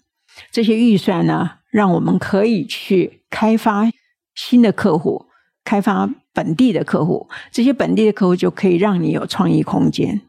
[0.52, 3.88] 这些预算呢，让我们可以去开发
[4.34, 5.28] 新的客户，
[5.64, 10.22] 开发本地的客户，这些本地的客户就可以让你有创意空间，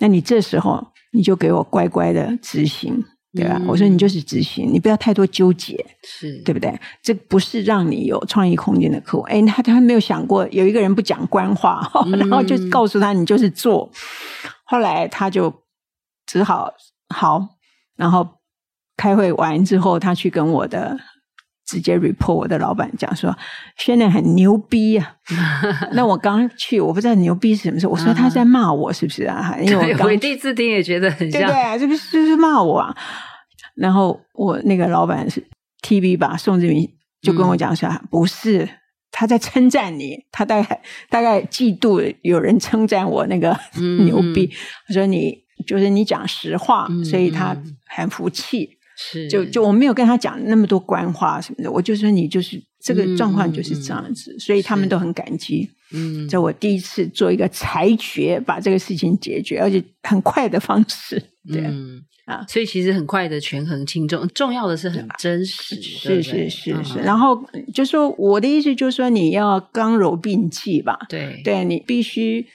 [0.00, 3.04] 那你这时候你就给我乖乖的执行。
[3.36, 3.60] 对吧？
[3.66, 5.74] 我说你就是执行，你不要太多纠结，
[6.04, 6.72] 是对不对？
[7.02, 9.24] 这不是让你有创意空间的客户。
[9.24, 11.82] 哎，他他没有想过有一个人不讲官话，
[12.16, 13.90] 然后就告诉他你就是做。
[14.66, 15.52] 后来他就
[16.26, 16.72] 只好
[17.08, 17.48] 好，
[17.96, 18.26] 然后
[18.96, 20.98] 开会完之后，他去跟我的
[21.66, 23.36] 直接 report 我的老板讲说，
[23.76, 25.16] 现在很牛逼啊。
[25.92, 27.86] 那我刚去，我不知道牛逼是什么事。
[27.86, 29.56] 我说他在骂我，是不是啊？
[29.60, 32.94] 因为我我第一次听也觉得很像，对对，这不是就是骂我啊。
[33.76, 35.44] 然后我那个老板是
[35.82, 36.88] TV 吧，宋志明
[37.20, 38.68] 就跟我讲说，嗯、不是
[39.10, 43.58] 他在称赞你，他大概大概嫉妒有人称赞我那个
[44.04, 44.44] 牛逼。
[44.44, 44.50] 嗯、
[44.86, 47.56] 他说你就是你讲实话，嗯、所以他
[47.86, 48.70] 很服气。
[48.96, 55.68] 是，就就我没有跟他讲那么多官话什么的，我就说你就是这个状况就是这样子，嗯、所以他们都很感激。
[55.92, 61.20] 嗯，这我第一次做一个裁决，把这个事情解决，而且很快的方式。
[61.48, 61.60] 对。
[61.62, 66.98] 嗯啊，所以其实很快的权衡轻重，重要的是很真实，是是是是。
[67.00, 67.38] 然后
[67.74, 70.98] 就说我的意思就是说，你要刚柔并济吧。
[71.10, 72.46] 对，对你必须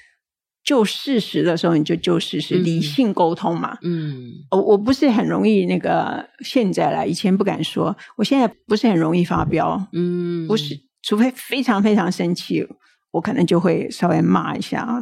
[0.69, 3.75] 就事实的时候，你就就事实，理性沟通嘛。
[3.81, 9.87] 嗯，我我不是很容易那个现在啦，以前不敢说，我现在不是很容易发飙。
[9.93, 12.67] 嗯，不是，除非非常非常生气。
[13.09, 15.01] 我可能就会稍微骂一下啊，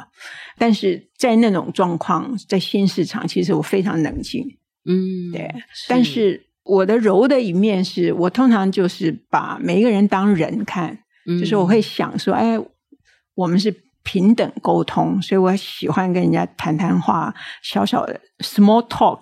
[0.58, 4.46] 但是在那种状况，在新市场，其实我非常冷静，
[4.86, 5.54] 嗯，对。
[5.74, 5.86] 是。
[5.90, 10.98] 但是我的柔的一面是，我通常就是把每一个人当人看，
[11.28, 12.58] 嗯，就是我会想说，哎，
[13.36, 13.76] 我们是
[14.08, 19.20] 平等沟通，所以我喜欢跟人家谈谈话，小小的 small talk，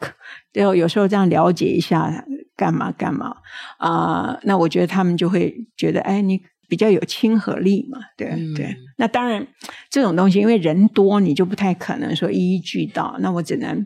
[0.53, 2.23] 然后有时候这样了解一下
[2.55, 3.37] 干嘛干嘛
[3.79, 6.39] 啊，呃，那我觉得他们就会觉得，哎，你。
[6.67, 8.75] 比较有亲和力嘛，对、嗯、对。
[8.97, 9.45] 那当然，
[9.91, 13.15] 这种东西因为人多，你就不太可能说一一俱到。
[13.19, 13.85] 那我只能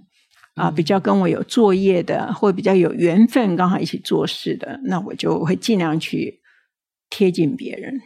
[0.56, 6.40] 啊、呃，比较跟我有作业的，或比较有缘分，刚好一起做事的，那我就会尽量去
[7.10, 8.00] 贴近别人。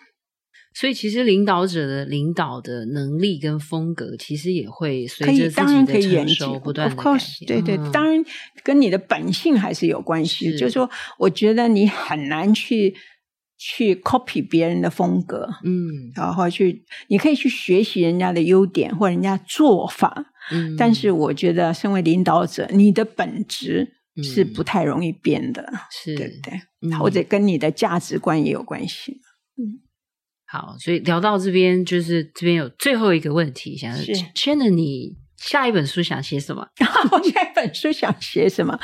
[0.73, 7.13] 所以，其实领导者的领导的能力跟风格，其实也会随着自己的成熟不断的改变。
[7.13, 8.23] Of course, 对对，当然
[8.63, 10.51] 跟你的本性还是有关系。
[10.51, 12.95] 是就是说，我觉得你很难去。
[13.55, 26.61] 去 copy 别人的风格，嗯，然后去，你可以去学习人家的优点或人家做法，嗯，但是我觉得身为领导者，你的本质是不太容易变的，嗯、是对不对？
[26.81, 29.21] 嗯、或者跟你的价值观也有关系。
[30.53, 36.67] 嗯，好，所以聊到这边，就是这边有最后一个问题，想是 Shannon 你下一本书想写什么？
[37.11, 38.79] 我下一本书想写什么？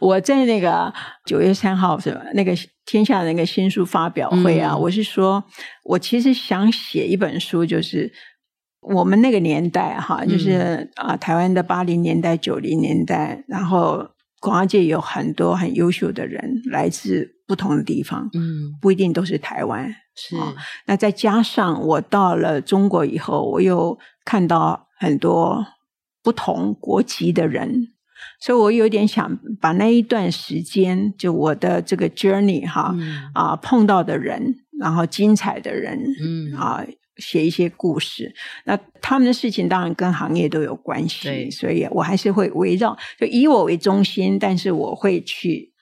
[0.00, 0.92] 我在那个
[1.26, 2.22] 九月三号是吧？
[2.34, 2.54] 那个。
[2.90, 5.44] 天下的那个新书发表会啊，嗯、我是说，
[5.84, 8.10] 我其实想写一本书，就是
[8.80, 14.08] 我们那个年代哈，就是、嗯、啊，台湾的八零年代、九零年代，然后
[14.40, 20.54] 广告界有很多很优秀的人，来自不同的地方，嗯，不一定都是台湾，是、啊。
[20.86, 25.66] 那再加上我到了中国以后，我又看到很多
[26.22, 27.94] 不同国籍的人。
[28.40, 36.84] 所以我有点想把那一段时间，就我的这个 journey 哈、嗯、啊碰到的人，然后精彩的人，嗯啊
[37.16, 38.34] 写一些故事。
[38.64, 45.72] 那他们的事情当然跟行业都有关系，对所以我还是会围绕就以我为中心，但是我会去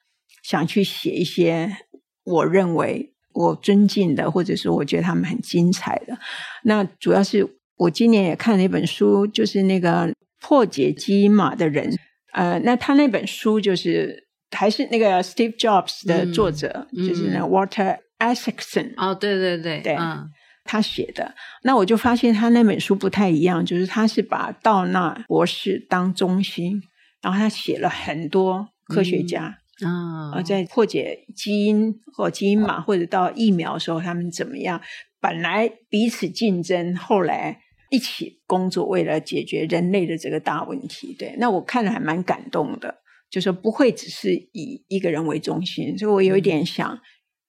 [0.48, 1.76] 想去写一些
[2.22, 6.16] 我认为我尊敬的，或者是我觉得他们很精彩的。
[6.62, 7.44] 那主要是
[7.78, 11.92] 我今年也看了一本书，就是那个破解基因码的人。
[12.32, 18.94] 呃，那他那本书就是还是那个 Steve Jobs 的作者，嗯、就是那 Walter Isaacson。
[18.96, 20.30] 哦，对对对，对，嗯、
[20.62, 21.34] 他写的。
[21.64, 26.80] 那我就发现他那本书不太一样，就是他是把道纳博士当中心，
[27.20, 34.80] 然后他写了很多科学家啊，嗯、在破解基因或基因码或者到疫苗的时候，他们怎么样？
[35.20, 37.60] 本来彼此竞争，后来。
[37.88, 41.14] 一起工作，为了解决人类的这个大问题。
[41.16, 42.92] 对，那我看了还蛮感动的，
[43.30, 46.98] 就说不会只是以一个人为中心，所以我有一点想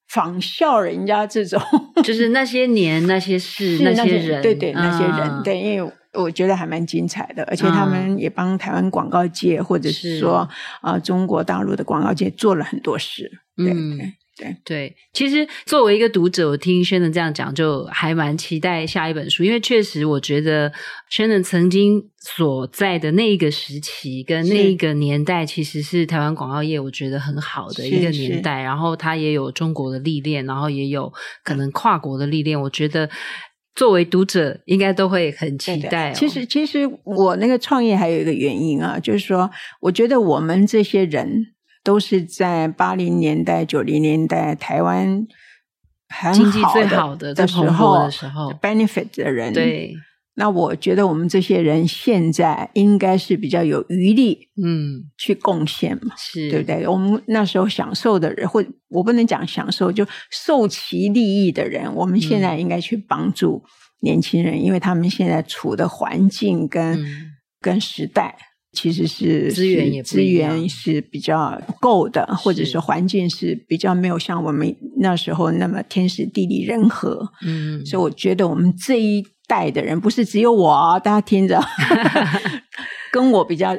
[0.08, 1.60] 仿效人家这种，
[2.04, 5.92] 就是那些年那些事 那些人，对对，那些人，对，因为
[6.22, 10.48] 我觉得还蛮精彩的，而且他们也帮台湾广告界，或者是说
[10.80, 14.12] 啊中国大陆的广告界做了很多事，对对。
[14.38, 20.72] 对对，其实作为一个读者，我听 Shannon 这样讲，就还蛮期待下一本书，因为确实我觉得
[21.10, 28.62] Shannon 曾经所在的那一个时期跟那一个年代，其实是台湾广告业我觉得很好的一个年代。
[28.62, 31.12] 然后他也有中国的历练，然后也有
[31.42, 32.60] 可能跨国的历练。
[32.60, 33.10] 我觉得
[33.78, 36.14] 作为读者，应该都会很期待哦。
[36.14, 39.50] 其实，其实我那个创业还有一个原因啊，就是说，
[39.80, 41.54] 我觉得我们这些人。
[41.84, 45.26] 都是在八零年代、九零年代台湾
[46.08, 49.54] 很好的经济最好的的时候的时候，benefit 的人。
[49.54, 49.94] 对，
[50.38, 56.86] 那我觉得我们这些人现在应该是比较有余力，嗯，去贡献嘛，是对不对？
[56.86, 63.62] 我们那时候享受的人，或我不能讲享受，就受其利益的人，我们现在应该去帮助
[64.02, 67.06] 年轻人，嗯、因为他们现在处的环境跟、嗯、
[67.60, 68.36] 跟时代。
[68.72, 77.26] 其实是资源也资源是比较够的，或者是环境是比较没有像我们那时候那么天时地利人和。
[77.44, 81.60] 嗯，所以我觉得我们这一代的人不是只有我，大家听着，
[83.10, 83.76] 跟我比较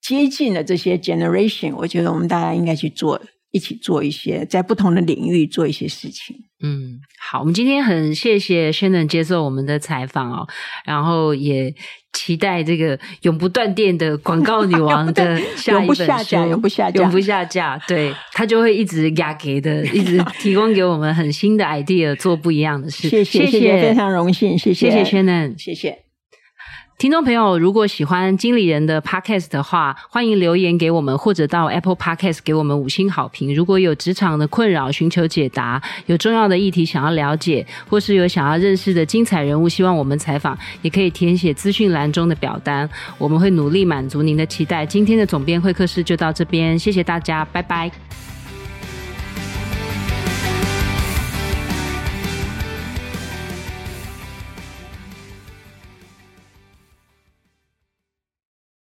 [0.00, 3.20] 接近的这些 generation，我觉得我们大家应该去做。
[3.52, 6.36] 一起做一些在不同的领域做一些事情。
[6.62, 10.46] 嗯，好，我们今天很谢谢 Shannon 接受我们的采访哦，
[10.84, 11.74] 然后也
[12.12, 17.80] 期待这个永不断电的广告女王的 下一本书，永不下架，永不下架，永不下架。
[17.86, 23.08] 对，他就会一直压给的， 一直提供给我们很新的 idea，做不一样的事。
[23.08, 26.09] 谢谢，谢谢，非常荣幸，谢谢，谢谢 Shannon，谢谢。
[27.00, 33.54] 听众朋友，如果喜欢经理人的 Podcast 的话，欢迎留言给我们，或者到 Apple Podcast 给我们五星好评。
[33.54, 42.86] 如果有职场的困扰，寻求解答，有重要的议题想要了解，或是有想要认识的精彩人物，希望我们采访，也可以填写资讯栏中的表单，
[43.16, 44.84] 我们会努力满足您的期待。
[44.84, 47.90] 今天的总编会客室就到这边，谢谢大家，拜拜。